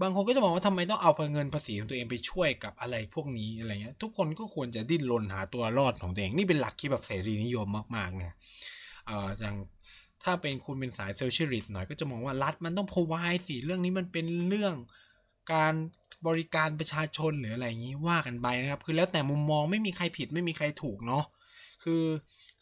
[0.01, 8.34] บางคนก็จะมองว่าทำไมต้องเอาเงินภาษีของตัวเองไปช่วยกับอะไรพวกนี้อะไรเงี้ย ทุกคนก็ควรจะดิ้นรนหาตัวรอดของตัวเอง นี่เป็นหลักที่แบบเสรีนิยมมากๆเนี่ย
[9.05, 9.55] เอ่ออย่าง
[10.24, 14.76] ถ้าเป็นคุณเป็นสาย socialist หน่อยก็จะมองว่ารัฐมันต้องพอวายสิเรื่องนี้มันเป็นเรื่อง
[15.53, 15.74] การ
[16.28, 21.24] บริการประชาชนหรืออะไรอย่างนี้ว่ากันไปนะครับ คือแล้วแต่มุมมองไม่มีใครผิดไม่มีใครถูกเนาะ
[21.84, 22.03] คือ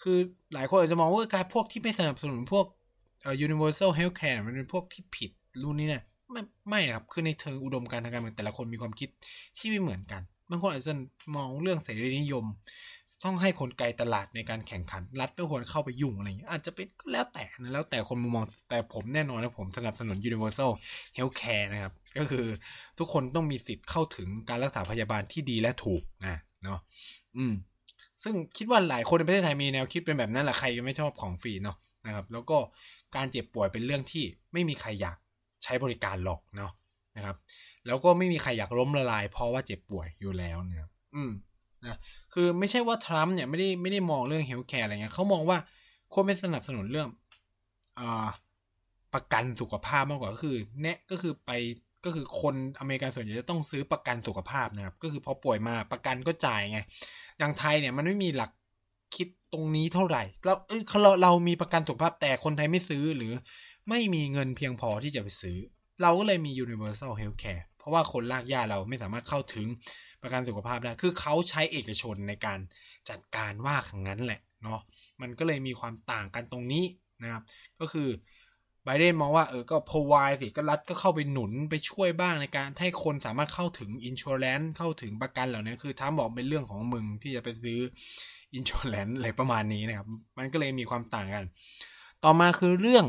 [0.02, 0.18] คือ
[0.54, 2.66] หลายคนอาจจะมองว่าการพวกที่ไม่สนับสนุนพวก
[3.22, 5.32] เอ่อ universal healthcare มันเป็นพวกที่ผิด
[5.64, 9.10] รุ่นนี้เนี่ยไม่ไม่ครับ คือในเชิงอุดมการทางการเมืองแต่ละคนมีความคิด
[9.58, 10.94] ที่ไม่เหมือนกันบางคนอาจจะ
[11.36, 12.46] มองเรื่องเสรีนิยม
[13.26, 20.72] ต้องให้คนไกลตลาดในการแข่งขัน รัฐไม่ควรเข้าไปยุ่งอะไรอย่างเงี้ยอาจจะเป็นก็แล้วแต่นะแล้วแต่คนมุมมองแต่ผมแน่นอนนะผมสนับสนุน universal
[21.18, 22.46] healthcare นะครับ ก็คือ
[23.00, 26.80] ทุกคนต้องมีสิทธิ์เข้าถึงการรักษาพยาบาลที่ดีและถูกนะเนาะ
[27.38, 27.54] อืม
[28.24, 32.58] ซึ่งคิดว่าหลายคนในประเทศไทยมีแนวคิดเป็นแบบนั้นแหละใครไม่ชอบของฟรีเนาะนะครับ แล้วก็
[33.16, 35.18] การเจ็บป่วยเป็นเรื่องที่ไม่มีใครอยาก
[35.64, 36.72] ใช้บริการหรอกเนาะ
[37.18, 37.36] นะครับ
[37.86, 41.32] แล้วก็ไม่มีใครอยากล้มละลาย เพราะว่าเจ็บป่วยอยู่แล้วนะครับอืม
[41.84, 42.00] นะ
[42.34, 45.58] คือไม่ใช่ว่าทรัมป์เนี่ยไม่ได้ไม่ได้มองเรื่อง healthcare อะไรเงี้ยเขามองว่า
[46.14, 47.08] ควรเป็นสนับสนุนเรื่อง
[48.00, 48.28] อ่า
[49.14, 51.52] ประกันสุขภาพมากกว่าก็คือเนะก็คือไป
[52.08, 56.80] ก็คือคนอเมริกันส่วนใหญ่จะต้องซื้อประกันสุขภาพนะครับ ก็คือพอป่วยมาประกันก็จ่ายไง
[57.40, 58.52] อย่างไทยเนี่ยมันไม่มีหลัก
[59.16, 63.34] คิดตรงนี้เท่าไหร่เราเอ้ยเราเรามีประกันสุขภาพแต่คนไทยไม่ซื้อหรือ
[63.90, 65.58] ไม่มีเงินเพียงพอที่จะไปซื้อ
[66.02, 69.68] เราก็เลยมี universal healthcare เพราะว่าคนลากย่าเราไม่สามารถเข้าถึง
[70.22, 72.60] ประกันสุขภาพได้ คือเขาใช้เอกชนในการ
[73.10, 74.82] จัดการว่าอย่างนั้นแหละเนาะ
[75.22, 76.84] มันก็เลยมีความต่างกันตรงนี้
[77.24, 77.44] นะครับ
[77.80, 78.10] ก็คือ
[78.90, 87.80] ไบเดนมองว่าเออก็พอวายสิก็รัฐก็เข้าไปหนุนไปช่วยบ้างในการให้คนสามารถเข้าถึง insurance เข้าถึงประกันเหล่านี้คือทรัมป์บอกเป็นเรื่องของมึงที่จะไปซื้อ
[88.54, 90.08] insurance อะไรประมาณนี้นะครับ
[90.38, 91.46] มันก็เลยมีความต่างกัน
[92.24, 93.06] ต่อมาคือเรื่อง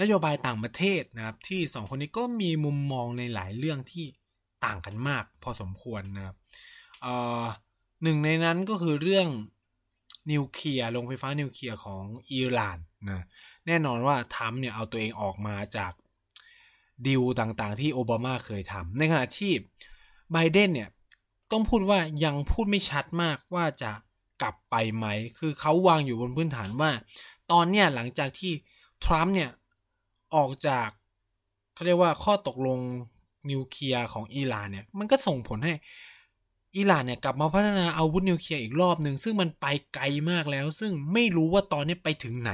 [0.00, 4.04] นโยบายต่างประเทศนะครับ ที่สองคนนี้ก็มีมุมมองในหลายเรื่องที่
[4.64, 6.36] ต่างกันมาก พอสมควรนะครับ
[8.02, 9.28] หนึ่งในนั้นก็คือเรื่อง
[10.30, 12.02] นิวเคลียร์โรงไฟฟ้านิวเคลียร์ของ
[12.32, 12.78] อิหร่าน
[13.10, 13.22] นะ
[13.66, 15.92] แน่นอนว่าทรัมป์เนี่ยเอาตัวเองออกมาจาก
[17.06, 19.52] ดิวต่างๆ ที่โอบามาเคยทำในขณะที่
[20.32, 20.88] ไบเดนเนี่ย
[21.52, 23.90] ต้องพูดว่ายังพูดไม่ชัดมากว่าจะ
[24.42, 25.06] กลับไปไหม
[25.38, 26.90] คือเขาวางอยู่บนพื้นฐานว่า
[27.52, 28.52] ตอนเนี้ยหลังจากที่
[29.04, 29.50] ทรัมป์เนี่ย
[30.34, 30.88] ออกจาก
[31.74, 32.78] เขาเรียกว่าข้อตกลง
[33.50, 35.74] นิวเคลียร์ของอิหร่านเนี่ย มันก็ส่งผลให้
[36.76, 42.52] อิหร่านเนี่ยกลับมาพัฒนาอาวุธนิวเคลียร์อีกรอบหนึ่งซึ่งมันไปไกลมากแล้ว ซึ่งไม่รู้ว่าตอนนี้ไปถึงไหน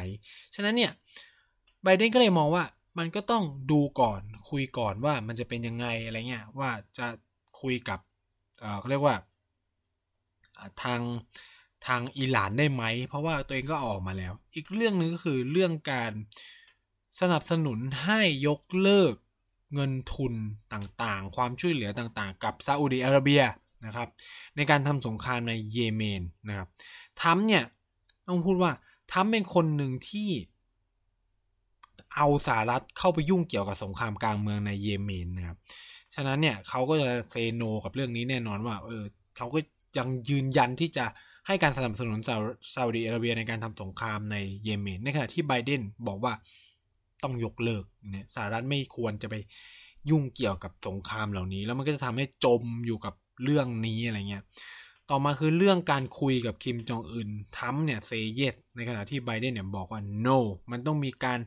[0.54, 0.92] ฉะนั้นเนี่ย
[1.82, 2.64] ไบเดนก็เลยมองว่า
[2.98, 7.06] มันก็ต้องดูก่อนคุยก่อนว่ามันจะเป็นยังไงอะไรเงี้ยว่าจะ
[7.60, 8.00] คุยกับ
[8.78, 9.16] เขาเรียกว่า
[10.82, 11.00] ทาง
[11.86, 16.12] ทางอิหร่านได้ไหม เพราะว่าตัวเองก็ออกมาแล้ว อีกเรื่องหนึ่งก็คือเรื่องการ
[17.20, 19.14] สนับสนุนให้ยกเลิก
[19.74, 20.34] เงินทุน
[20.72, 23.42] ต่างๆ ความช่วยเหลือต่างๆ กับซาอุดีอาระเบีย
[23.86, 24.08] นะครับ
[24.56, 26.68] ในการทำสงครามในเยเมนนะครับ
[27.20, 27.64] ทัมเนี่ย
[28.28, 28.72] ต้องพูดว่า
[29.12, 30.30] ทัมเป็นคนหนึ่งที่
[32.14, 35.58] เอาสหรัฐเข้าไปยุ่งเกี่ยวกับสงครามกลางเมืองในเยเมนนะครับ
[36.14, 39.04] ฉะนั้นเนี่ยเขาก็จะเซโนกับเรื่องนี้แน่นอนว่าเออ
[39.36, 39.58] เขาก็
[39.98, 41.06] ยังยืนยันที่จะ
[41.46, 42.18] ให้การสนับสนุน
[42.74, 46.32] ซาอุดีอาระเบียในการทำสงครามในเยเมน ในขณะที่ไบเดนบอกว่า
[47.22, 49.34] ต้องยกเลิกเนี่ยสหรัฐไม่ควรจะไป
[50.10, 54.44] ยุ่งเกี่ยวกับสงครามเหล่านี้ แล้วมันก็จะทำให้จมอยู่กับ เรื่องนี้อะไรเงี้ย
[55.10, 60.38] ต่อมาคือเรื่องการคุยกับคิมจองอึนทั้มเนี่ยเซเยสในขณะที่ไบเดนเนี่ยบอกว่า no
[60.70, 61.40] มันต้องมีการ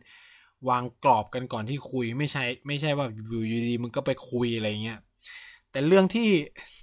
[0.69, 4.99] วางกรอบกันก่อนที่คุยไม่ใช่ ไม่ใช่ว่าอยู่ดีมึงก็ไปคุยอะไรเงี้ย
[5.71, 6.29] แต่เรื่องที่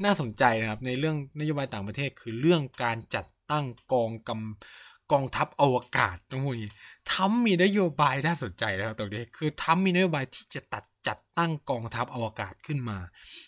[0.04, 6.72] น่าสนใจนะครับ ในเรื่องนโยบายต่างประเทศคือเรื่องการจัดตั้งกองกำ กองทัพอวกาศต้องพูดอย่างนี้
[7.10, 12.98] ทัมมีนโยบายน่าสนใจนะครับตรงนี้คือทัมมีนโยบายที่จะตัดจัดตั้งกองทัพอวกาศขึ้นมา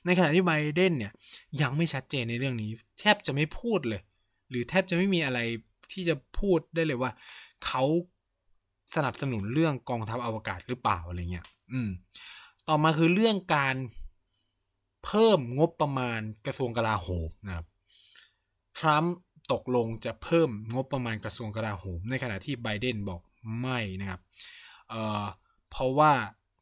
[0.05, 1.13] ในขณะที่ไบเดนเนี่ย
[1.61, 4.01] ยังไม่ชัดเจนในเรื่องนี้ แทบจะไม่พูดเลย
[4.51, 5.39] หรือแทบจะไม่มีอะไร
[5.93, 7.11] ที่จะพูดได้เลยว่า
[7.67, 7.83] เขา
[8.95, 11.91] สนับสนุนเรื่องกองทัพอวกาศหรือเปล่าอะไรเงี้ย อืม
[12.69, 13.77] ต่อมาคือเรื่องการ
[15.05, 17.67] เพิ่มงบประมาณกระทรวงกลาโหมนะครับ
[18.79, 19.15] ทรัมป์
[19.53, 23.21] ตกลงจะเพิ่มงบประมาณกระทรวงกลาโหม ในขณะที่ไบเดนบอก
[23.61, 24.21] ไม่นะครับ
[24.91, 26.13] เเพราะว่า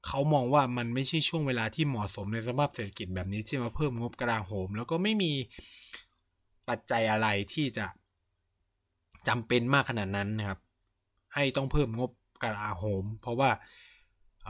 [0.07, 5.33] เขามองว่ามันไม่ใช่ช่วงเวลาที่เหมาะสมในสภาพเศรษฐกิจแบบนี้ที่มาเพิ่มงบกลาโหม แล้วก็ไม่มี
[6.69, 7.87] ปัจจัยอะไรที่จะ
[9.29, 10.59] จำเป็นมากขนาดนั้นนะครับ
[11.35, 12.11] ให้ต้องเพิ่มงบ
[12.43, 13.51] กลาโหม เพราะว่า
[14.45, 14.49] เ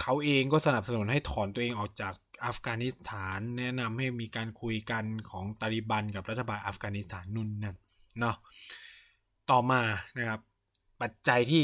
[0.00, 2.14] เขาเองก็สนับสนุนให้ถอนตัวเองออกจาก
[2.46, 7.76] อัฟกานิสถานแนะนำให้มีการคุยกันของตาลิบันกับรัฐบาลอัฟกานิสถานนุ่นนั่น
[8.18, 8.36] เนาะ
[9.50, 9.82] ต่อมา
[10.18, 10.40] นะครับ
[11.00, 11.62] ปัจจัยที่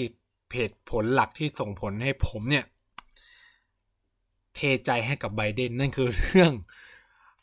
[0.48, 2.64] เพจผลหลักที่ส่งผลให้ผมเนี่ย
[4.54, 6.52] เทใจให้กับไบเดนนั่นคือเรื่อง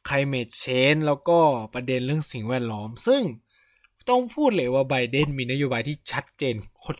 [0.07, 1.39] climate change แล้วก็
[1.73, 3.23] ประเด็นเรื่องสิ่งแวดล้อม ซึ่ง
[4.09, 6.55] ต้องพูดเลยว่าไบเดนมีนโยบายที่ชัดเจน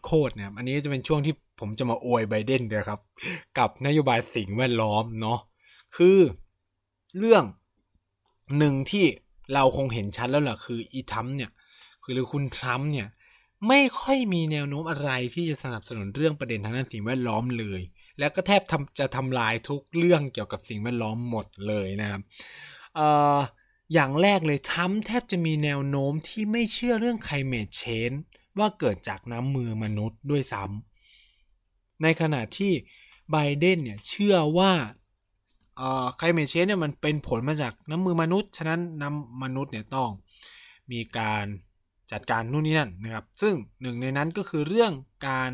[0.06, 3.00] โคตรๆเนี่ยอันนี้จะเป็นช่วงที่ผมจะมาอวยไบเดนนะครับ
[3.58, 5.40] กับนโยบายสิ่งแวดล้อมเนาะ
[5.96, 6.20] คือ
[7.18, 7.44] เรื่อง
[8.58, 9.06] หนึ่งที่
[9.54, 11.52] เราคงเห็นชัดแล้วแหละคืออีทัมเนี่ย
[12.04, 13.08] คือหรือคุณทรัมป์เนี่ย
[13.68, 17.82] ไม่ค่อยมีแนวโน้มอะไรที่จะสนับสนุนเรื่องประเด็นทางด้านสิ่งแวดล้อมเลย
[18.20, 22.22] แล้วก็แทบทำจะทำลายทุกเรื่องเกี่ยวกับสิ่งแวดล้อมหมดเลยนะครับ
[22.96, 23.38] เอ่อ
[23.94, 28.12] อย่างแรกเลยทัมแทบจะมีแนวโน้มที่ไม่เชื่อเรื่องไคลเมทเชน
[28.60, 32.74] ว่าเกิดจากน้ำมือมนุษย์ด้วยซ้ำในขณะที่
[33.32, 34.74] ไบเดนเนี่ยเชื่อว่า
[36.18, 40.10] ไคลเมเชนเนี่ยมันเป็นผลมาจากน้ำมือมนุษย์ ฉะนั้นน้ำมนุษย์เนี่ยต้อง
[40.92, 41.46] มีการ
[42.12, 44.92] จัดการนู่นนี่นั่นนะครับ ซึ่งหนึ่งในนั้นก็คือเรื่อง
[45.28, 45.52] การ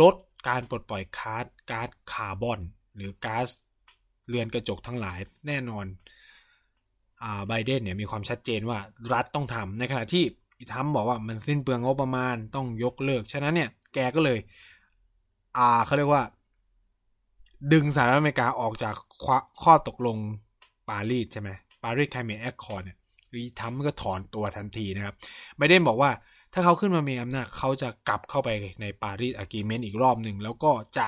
[0.00, 0.14] ลด
[0.48, 2.60] การปลดปล่อยก๊าซก๊าซคาร์บอน
[2.96, 3.48] หรือก๊าซ
[4.28, 5.86] เรือนกระจกทั้งหลายแน่นอน
[7.48, 8.78] ไบเดนเนี่ยมีความชัดเจนว่า
[9.12, 10.24] รัฐต้องทำในขณะที่
[10.58, 14.38] อีทรัมป์บอกว่ามันสิ้นเปลืองงบประมาณต้องยกเลิก ฉะนั้นเนี่ยแกก็เลย
[15.56, 16.22] อ่าเขาเรียกว่า
[17.72, 18.94] ดึงสหรัฐอเมริกาออกจาก
[19.62, 20.16] ข้อตกลง
[20.88, 21.50] ปารีสใช่ไหม
[21.82, 22.98] Paris Climate Accord เนี่ย
[23.32, 25.14] อีทรัมป์ก็ถอนตัวทันทีนะครับ
[25.56, 26.10] ไบเดนบอกว่า
[26.52, 28.48] ถ้าเขาขึ้นมามีอำนาจเขาจะกลับเข้าไป
[28.80, 31.06] ในปารีสอะกีเมนต์อีกรอบหนึ่ง แล้วก็จะ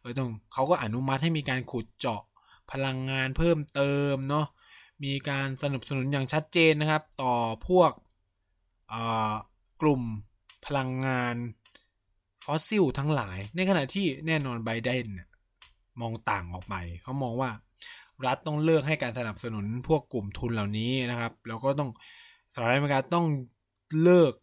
[0.00, 2.22] เออต้องเขาก็อนุมัติให้มีการขุดเจาะ
[2.72, 4.46] พลังงานเพิ่มเติมเนาะ
[5.04, 7.34] มีการสนับสนุนอย่างชัดเจนนะครับ ต่อ
[7.68, 7.90] พวก
[9.82, 10.02] กลุ่ม
[10.66, 11.34] พลังงาน
[12.44, 15.06] ฟอสซิลทั้งหลาย ในขณะที่แน่นอนไบเดน
[16.00, 17.50] มองต่างออกไป เขามองว่า
[18.26, 21.90] รัฐต้องเลิกให้การสนับสนุนพวกกลุ่มทุนเหล่านี้นะครับ แล้วก็ต้อง
[22.52, 23.26] สหรัฐอเมริกาต้อง
[24.02, 24.34] เลิก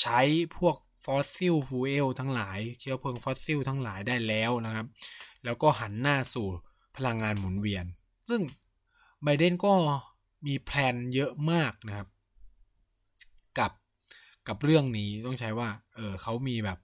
[0.00, 0.20] ใช้
[0.56, 4.86] พวก fossil fuel ทั้งหลาย เชื้อเพลิงฟอสซิลทั้งหลายได้แล้วนะครับ
[5.44, 6.48] แล้วก็หันหน้าสู่
[6.96, 7.84] พลังงานหมุนเวียน
[8.28, 8.42] ซึ่ง
[9.22, 9.74] ไบเดนก็
[10.46, 12.08] มี plan เยอะมากนะครับ
[13.58, 13.72] กับ
[14.48, 16.78] กับเรื่องนี้ต้องใช้คำว่า เออเขามีแบบ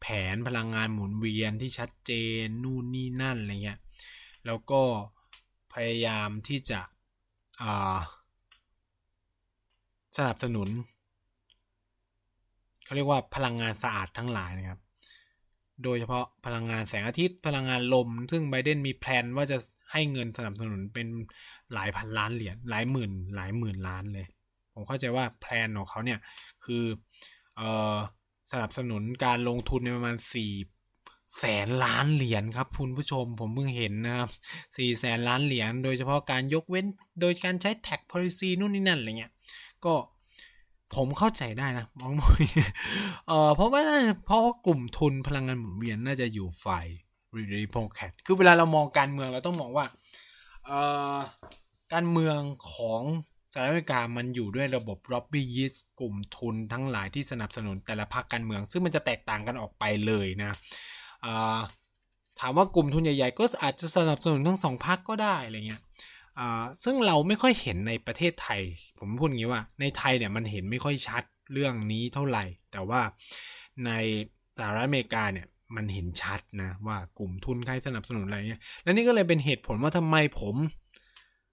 [0.00, 3.78] แผนพลังงานหมุนเวียนที่ชัดเจนนู่นนี่นั่นอะไรเงี้ย
[4.46, 4.82] แล้วก็
[5.72, 6.80] พยายามที่จะ
[10.16, 10.68] สนับสนุน
[12.88, 14.80] เขาเรียกว่าพลังงานสะอาดทั้งหลายนะครับ
[15.84, 19.58] โดยเฉพาะพลังงานแสงอาทิตย์ พลังงานลม ซึ่งไบเดนมีแพลนว่าจะ
[19.92, 21.06] ให้เงินสนับสนุนเป็น
[21.74, 24.26] หลายพันล้านเหรียญหลายหมื่น หลายหมื่นล้านเลย
[24.74, 26.18] ผมเข้าใจว่าแพลนของเขาเนี่ย
[26.64, 26.84] คือ
[27.56, 27.62] เอ
[27.94, 27.96] อ
[28.52, 30.52] สนับสนุนการลงทุนในประมาณสี่
[31.40, 34.30] แสนล้านเหรียญครับคุณผู้ชมผมเพิ่งเห็นนะครับ
[34.76, 36.86] สี่แสนล้านเหรียญโดยเฉพาะการยกเว้น
[37.20, 39.32] โดยการใช้ tax policy นู่นนี่นั่นอะไรเงี้ย
[39.84, 39.94] ก็
[40.96, 42.32] ผมเข้าใจได้นะมองมอง
[43.28, 43.82] เอ่อเพราะว่า
[44.26, 46.86] เพราะว่ากลุ่มทุนพลังงานหมุนเวียนน่าจะอยู่ฝ่าย
[47.60, 49.86] รีโพแคทคือเวลาเรามองการเมืองเราต้องมองว่า
[50.66, 50.78] เอ่
[51.14, 51.16] อ
[51.92, 52.40] การเมือง
[52.72, 53.02] ของ
[53.52, 60.52] สหรัฐอเมริกามันอยู่ด้วยระบบร็อบบี้ยิสกลุ่มทุนทั้งหลายที่สนับสนุนแต่ละพรรคการเมือง ซึ่งมันจะแตกต่างกันออกไปเลยนะ
[62.40, 65.82] ถามว่ากลุ่มทุนใหญ่ ๆ ก็อาจจะสนับสนุนทั้งสองพรรคก็ได้อะไรเงี้ย
[66.84, 68.60] ซึ่งเราไม่ค่อยเห็นในประเทศไทย
[68.98, 71.22] ผมพูดงี้ว่า ในไทยเนี่ยมันเห็นไม่ค่อยชัด
[71.52, 73.00] เรื่องนี้เท่าไหร่ แต่ว่า
[73.86, 73.90] ใน
[74.56, 80.56] สหรัฐอเมริกาเนี่ยมันเห็นชัดนะว่ากลุ่มทุนใครสนับสนุนอะไรเงี้ยและนี่ก็เลยเป็นเหตุผลว่าทำไมผม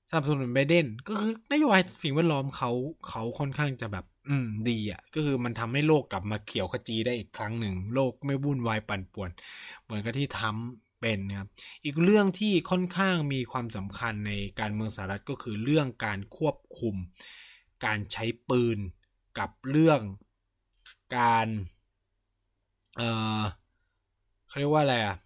[0.10, 2.72] สนับสนุนไบเดนก็คือนโยบายสิ่งแวดล้อมเขา
[3.10, 9.30] เขาค่อนข้างจะแบบ อืมดีอะ ก็คือมันทำให้โลกกลับมาเขียวขจีได้อีกครั้งหนึ่ง โลกไม่วุ่นวายปั่นป่วน
[9.84, 11.49] เหมือนกับที่ทรัมป์เป็นนะครับ
[11.86, 16.95] อีกเรื่องที่ค่อนข้างมีความสำคัญในการเมืองสหรัฐก็คือเรื่องการควบคุม
[17.86, 18.78] การใช้ปืน
[19.39, 20.01] กับเรื่อง
[21.18, 21.47] การ
[22.97, 23.01] เอ
[23.39, 23.41] อ
[24.47, 25.18] เขาเรียกว่าอะไรอะ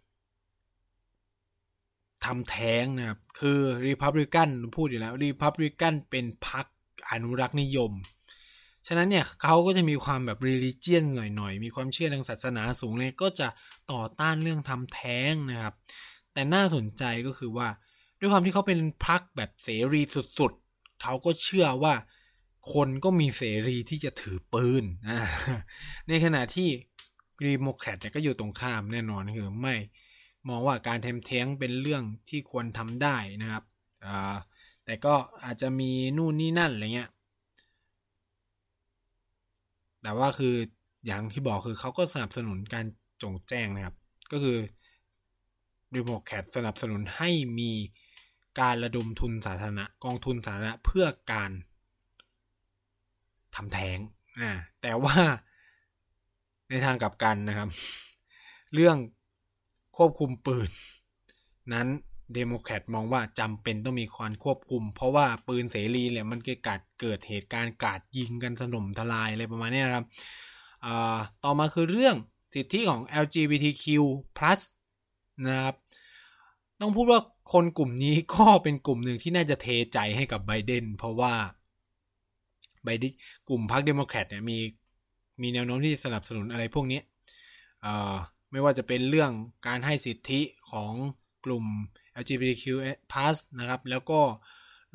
[2.25, 6.65] ทำแท้งนะครับ คือรีพับลิกันพูดอยู่แล้วรีพับลิกันเป็นพรรค
[7.11, 7.91] อนุรักษ์นิยม
[8.91, 13.47] ฉะนั้นเนี่ยเขาก็จะมีความแบบ religion หน่อยๆ มีความเชื่อทางศาสนาสูงเลยก็จะ
[13.91, 15.73] ต่อต้านเรื่องทำแท้งนะครับ
[16.33, 17.67] แต่น่าสนใจก็คือว่า
[18.19, 20.01] ด้วยความที่เขาเป็นพรรคแบบเสรี
[20.39, 21.93] สุดๆเขาก็เชื่อว่า
[22.73, 24.83] คนก็มีเสรีที่จะถือปืน
[26.07, 26.69] ในขณะที่
[27.45, 29.75] รีโมแครตเนี่ยก็อยู่ตรงข้ามแน่นอนคือไม่
[30.49, 33.63] มองว่าการเทมเท้งเป็นเรื่องที่ควรทำได้นะครับ
[34.85, 35.15] แต่ก็
[35.45, 37.09] อาจจะมีนู่นนี่นั่นอะไรเงี้ย
[40.01, 40.55] แต่ว่าคือ
[41.05, 42.85] อย่างที่บอกคือเขาก็สนับสนุนการ
[43.23, 43.95] ทำแท้งนะครับ
[44.31, 44.57] ก็คือ
[45.95, 47.29] เดโมแครตสนับสนุนให้
[47.59, 47.71] มี
[48.59, 51.51] การระดมทุนสาธารณะกองทุนสาธารณะเพื่อการ
[53.55, 53.97] ทำแท้ง
[54.39, 55.17] อ่าแต่ว่า
[56.69, 57.69] ในทางกลับกันนะครับ
[58.73, 58.97] เรื่อง
[59.97, 60.69] ควบคุมปืน
[61.73, 61.87] นั้น
[62.33, 66.59] เดโมแครตมองว่าจำเป็นต้องมีความควบคุม เพราะว่าปืนเสรีเนี่ยมันเกิด
[67.01, 70.05] เกิดเหตุการณ์กาดยิงกันสนมทลายอะไรประมาณนี้นะครับ
[71.43, 72.15] ต่อมาคือเรื่อง
[72.55, 73.85] สิทธิของ LGBTQ+
[75.47, 75.75] นะครับ
[76.81, 77.21] ต้องพูดว่า
[77.53, 81.33] คนกลุ่มนี้ก็เป็นกลุ่มหนึ่งที่น่าจะเทใจให้กับไบเดนเพราะว่า
[82.83, 83.13] ไบเดน
[83.49, 84.57] กลุ่มพรรคเดโมแครตเนี่ยมี
[85.41, 87.01] มีแนวโน้มที่สนับสนุนอะไรพวกนี้
[88.51, 89.31] ไม่ว่าจะเป็นเรื่อง
[89.67, 90.93] การให้สิทธิของ
[91.45, 91.65] กลุ่ม
[92.21, 92.65] LGBTQ+
[93.59, 94.21] นะครับแล้วก็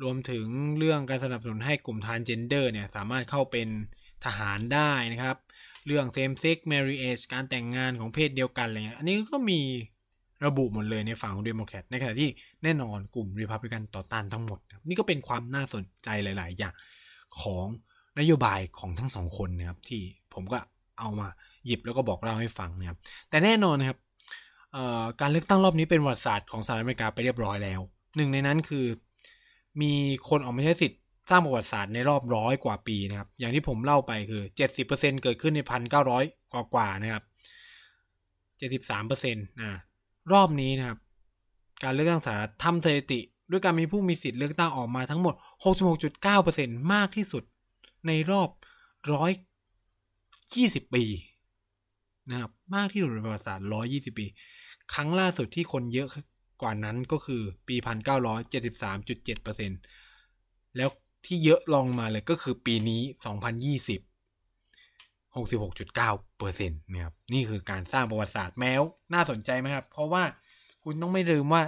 [0.03, 0.45] รวมถึง
[0.77, 3.67] เรื่องการสนับสนุนให้กลุ่ม transgender เนี่ยสามารถเข้าเป็น
[4.25, 5.37] ทหารได้นะครับ
[5.85, 9.59] เรื่อง same sex marriage การแต่งงานของเพศเดียวกันอะไรเงี้ยอันนี้ก็มี
[10.45, 12.29] ระบุหมดเลยในฝั่งของเดโมแครตในขณะที่
[12.63, 16.73] แน่นอนกลุ่มรีพับลิกันต่อต้านทั้งหมด นี่ก็เป็นความน่าสนใจหลาย ๆ อย่าง
[17.41, 17.65] ของ
[18.19, 20.01] นโยบายของทั้งสองคนนะครับที่
[20.33, 20.57] ผมก็
[20.99, 21.27] เอามา
[21.65, 22.97] หยิบแล้วก็บอกเล่าให้ฟังนะครับ
[23.29, 23.97] แต่แน่นอนนะครับ
[25.21, 27.81] การเลือกตั้งรอบนี้เป็นประวัติศาสตร์ของสหรัฐอเมริกาไปเรียบร้อยแล้ว
[28.15, 28.85] หนึ่งในนั้นคือ
[29.81, 29.93] มี
[30.29, 36.23] คนออกมาใช้สิทธิ์สร้างประวัติศาสตร์ในรอบร้อยกว่าปีนะครับ อย่างที่ผมเล่าไปคือเจ็ดสิบเปอร์เซ็นเกิดขึ้นในพันเก้าร้อย
[36.53, 37.23] กว่ากว่านะครับ
[38.57, 39.79] เจ็ดสิบสามเปอร์เซ็นต์นะ
[40.33, 40.97] รอบนี้นะครับ
[41.83, 43.19] การเลือกตั้งสหรัฐทำสถิติ
[43.51, 47.43] ด้วยการมีผู้มีสิทธิ์เลือกตั้งออกมาทั้งหมดหกสิบหกจุดเก้าเปอร์เซ็นมากที่สุด
[48.07, 48.49] ในรอบ
[49.13, 49.31] ร้อย
[50.55, 51.03] ยี่สิบปี
[52.29, 54.25] นะครับ มากที่สุดในประวัติศาสตร์120ปี
[54.93, 56.07] ครั้งล่าสุดที่คนเยอะ
[56.61, 57.75] กว่านั้นก็คือปี
[59.85, 60.89] 1973.7%แล้ว
[61.25, 63.01] ที่เยอะลองมาเลยก็คือปีนี้
[63.95, 63.99] 2020
[65.35, 68.81] 66.9%นะครับนี่คือการสร้างประวัติศาสตร์แม้ว
[69.13, 70.23] น่าสนใจไหมครับ เพราะว่า
[70.83, 71.61] คุณต้องไม่ลืมว่า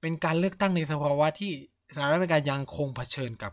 [0.00, 1.52] เป็นการเลือกตั้งในสภาวะที่
[1.94, 3.52] สหรัฐอเมริกายังคงเผชิญกับ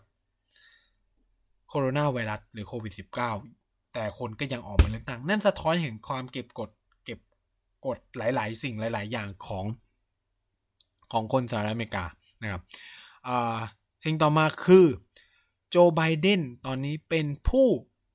[1.70, 2.94] โคโรนาไวรัสหรือโควิด
[3.38, 6.70] -19 แต่คนก็ยังออกมาเลือกตั้ง นั่นสะท้อนเห็นความเก็บกด
[7.86, 9.66] ก็บกดหลาย ๆ สิ่งหลาย ๆ อย่างของ
[11.12, 12.06] ของคนสหรัฐอเมริกา
[12.42, 12.62] นะครับ
[14.04, 14.86] สิ่งต่อมาคือ
[15.70, 17.68] โจไบเดนตอนนี้เป็นผู้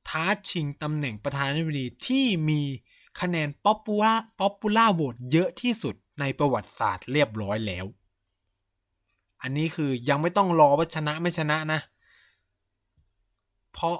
[0.09, 2.63] ท้าชิงตำแหน่งประธานาธิบดีที่มี
[3.21, 7.87] คะแนน popular popular vote เยอะที่สุดในประวัติศาสตร์เรียบร้อยแล้ว
[9.43, 11.81] อันนี้คือยังไม่ต้องรอว่าชนะไม่ชนะนะ
[13.73, 13.97] เพราะ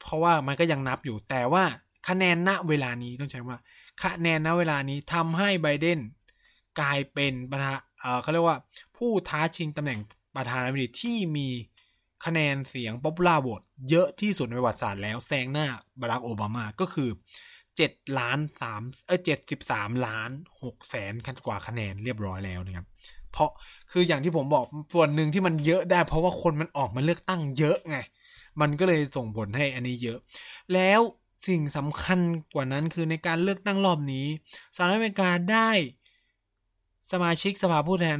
[0.00, 1.64] เพราะว่ามันก็ยังนับอยู่แต่ว่า
[2.08, 3.58] คะแนนณเวลานี้ต้องใช้ว่า
[4.02, 5.98] คะแนนณเวลานี้ทำให้ไบเดน
[6.80, 7.78] กลายเป็นประธาน
[8.22, 8.58] เขาเรียกว่า
[8.96, 10.00] ผู้ท้าชิงตำแหน่ง
[10.36, 11.48] ประธานาธิบดีที่มี
[12.24, 15.66] คะแนนเสียงป๊อปล่าโหวตเยอะที่สุดในประวัติศาสตร์แล้วแซงหน้า
[16.00, 17.10] บารักโอบามาก็คือ
[17.76, 20.30] เจ็ดล้านสามเออเจ็ดสิบสามล้าน
[20.62, 21.12] หกแสน
[21.46, 22.86] กว่าคะแนนเรียบร้อยแล้วนะครับ
[23.32, 23.50] เพราะ
[23.92, 27.98] คืออย่างที่ผมบอกส่วนหนึ่งที่มันเยอะได้ เพราะว่าคนมันออกมาเลือกตั้งเยอะไง
[28.60, 30.18] มันก็เลยส่งผลให้อันนี้เยอะ
[30.74, 31.00] แล้ว
[31.46, 32.20] สิ่งสำคัญ
[32.54, 34.26] กว่านั้นคือในการเลือกตั้งรอบนี้
[34.76, 35.70] สหรัฐอเมริกาได้
[37.10, 38.16] สมาชิกสภาผู้แทน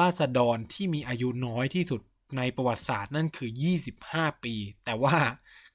[0.00, 2.00] ราษฎรที่มีอายุน้อยที่สุด
[2.36, 3.50] ในประวัติศาสตร์นั่นคือ
[3.96, 5.16] 25 ปี แต่ว่า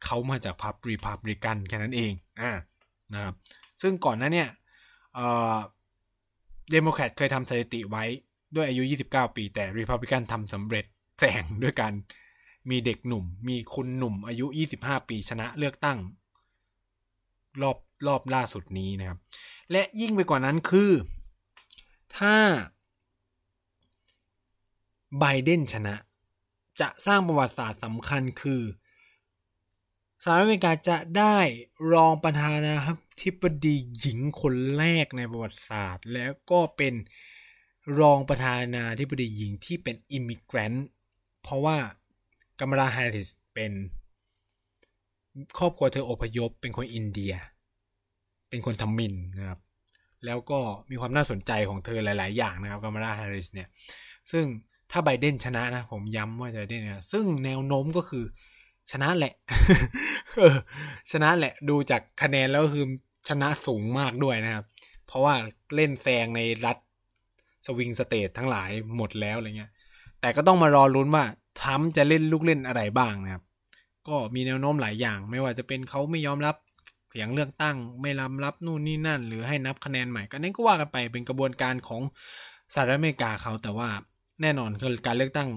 [0.04, 2.12] เขามาจากพรรครีพับริกันแค่นั้นเอง
[2.42, 2.52] อ่า
[3.14, 3.36] นะครับ
[3.82, 4.50] ซึ่งก่อนหน้าเนี่ย
[5.16, 8.04] เดโมแครตเคยทำสถิติไว้
[8.56, 10.86] ด้วยอายุ 29 ปี แต่รีพับลิกันทำสำเร็จ
[11.20, 11.92] แซงด้วยกัน
[12.70, 14.46] มีเด็กหนุ่ม มีคุณหนุ่มอายุ
[14.80, 15.98] 25 ปีชนะเลือกตั้ง
[17.62, 17.78] รอบ
[18.08, 19.20] รอบล่าสุดนี้นะครับ
[19.72, 20.92] และยิ่งไปกว่านั้นคือ
[22.18, 22.36] ถ้า
[25.20, 25.96] ไบเดนชนะ
[26.80, 28.62] จะสร้างประวัติศาสตร์สำคัญคือ
[30.24, 31.38] สหรัฐอเมริกาจะได้
[31.94, 32.76] รองประธานา
[33.24, 36.94] ธิบดีหญิงคนแรกในประวัติศาสตร์ แล้วก็เป็น
[38.00, 40.88] รองประธานาธิบดีหญิงที่เป็นอิมิเกรนต์
[41.42, 41.78] เพราะว่า
[42.60, 43.72] กัมราแฮร์ริสเป็น
[45.60, 47.34] ครอบครัวเธออพยพเป็นคนอินเดีย
[48.50, 49.60] เป็นคนทมินนะครับ
[50.26, 50.60] แล้วก็
[50.90, 53.68] มีความน่าสนใจของเธอหลาย ๆ อย่างนะครับกัมาราแฮร์ริสเนี่ย
[54.32, 54.46] ซึ่ง
[54.92, 58.26] ถ้าไบเดนชนะนะ ผมย้ำว่าจะได้เนี่ยซึ่งแนวโน้มก็คือ
[58.92, 59.34] ชนะแหละ
[61.12, 62.86] ชนะแหละดูจากคะแนนแล้วคือ
[63.30, 64.66] ชนะสูงมากด้วยนะครับ
[65.08, 65.36] เพราะว่า
[65.76, 66.78] เล่นแซงในรัฐ
[67.66, 69.72] สวิงสเตททั้งหลายหมดแล้วอะไรเงี้ย
[70.22, 71.26] แต่ก็ต้องมารอลุ้นว่า
[71.62, 73.44] ทัมจะเล่นลูกเล่นอะไรบ้างนะครับ
[74.08, 76.56] ก็มีแนวโน้มหลายอย่าง ไม่ว่าจะเป็นเขาไม่ยอมรับ
[77.10, 82.02] เสียงเลือกตั้ง ไม่รับรับนู่นนี่นั่น หรือให้นับคะแนนใหม่ก็นั่นก็ว่ากันไปเป็นกระบวนการของ
[82.74, 83.90] สหรัฐอเมริกาเขาแต่ว่า
[84.42, 85.50] แน่นอนคือการเลือกตั้ง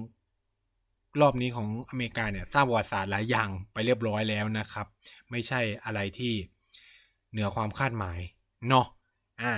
[1.20, 4.86] รอบนี้ของอเมริกาเนี่ยสร้างประวัติศาสตร์หลายอย่างไปเรียบร้อยแล้วนะครับ
[5.30, 6.34] ไม่ใช่อะไรที่
[7.30, 8.18] เหนือความคาดหมาย
[8.68, 8.86] เนาะ
[9.42, 9.53] อ่า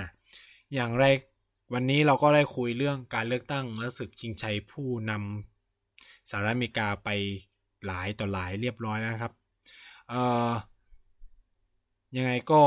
[0.73, 1.05] อย่างไร
[1.73, 7.09] วันนี้เราก็ได้คุยเรื่องการเลือกตั้งและศึกชิงชัยผู้นำสหรัฐอเมริกาไป
[7.85, 9.33] หลายต่อหลายเรียบร้อยแล้วนะครับ
[12.17, 12.61] ยังไงก็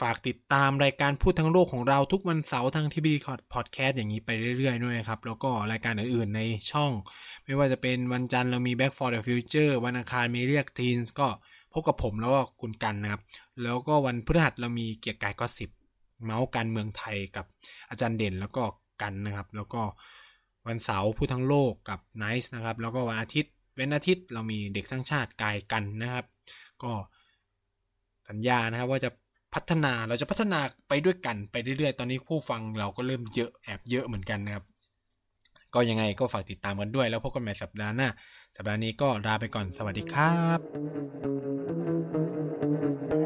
[0.00, 3.14] ฝากติดตามรายการพูดทั้งโลกของเราทุกวันเสาร์ทางทีวี
[3.54, 6.40] พอดแคสต์อย่างนี้ไปเรื่อยๆด้วยครับ แล้วก็รายการอื่นๆใน
[6.70, 6.92] ช่อง
[7.44, 11.28] ไม่ว่าจะเป็นวันจันทร์เรามี Back for the Future วันอังคารมีเรียกทีนก็
[11.72, 13.22] พบกับผมแล้วก็คุณกันนะครับ
[13.62, 15.70] แล้วก็วันพฤหัสเรามีเกียร์กายก็สิบ
[16.24, 17.46] เมาส์การเมืองไทยกับ
[17.90, 18.62] อาจารย์เด่นแล้วก็
[19.02, 19.82] กันนะครับ แล้วก็
[20.66, 26.24] วันเสาร์พูดทั้งโลกกับไนซ์นะครับ แล้วก็วันอาทิตย์ เว้นอาทิตย์เรามีเด็กสร้างชาติกายกันนะครับ
[26.82, 26.92] ก็
[28.28, 29.10] สัญญานะครับว่าจะ
[29.54, 34.64] พัฒนาเราจะพัฒนาไปด้วยกันไปเรื่อยๆ ตอนนี้ผู้ฟังเราก็เริ่มเยอะแอบเยอะเหมือนกันนะครับ
[35.74, 38.08] ก็ยังไงก็ฝากติดตามกันด้วย แล้วพบกันใหม่สัปดาห์หน้า
[38.56, 40.40] สัปดาห์นี้ก็ลาไปก่อนสวัสดีครั
[43.20, 43.23] บ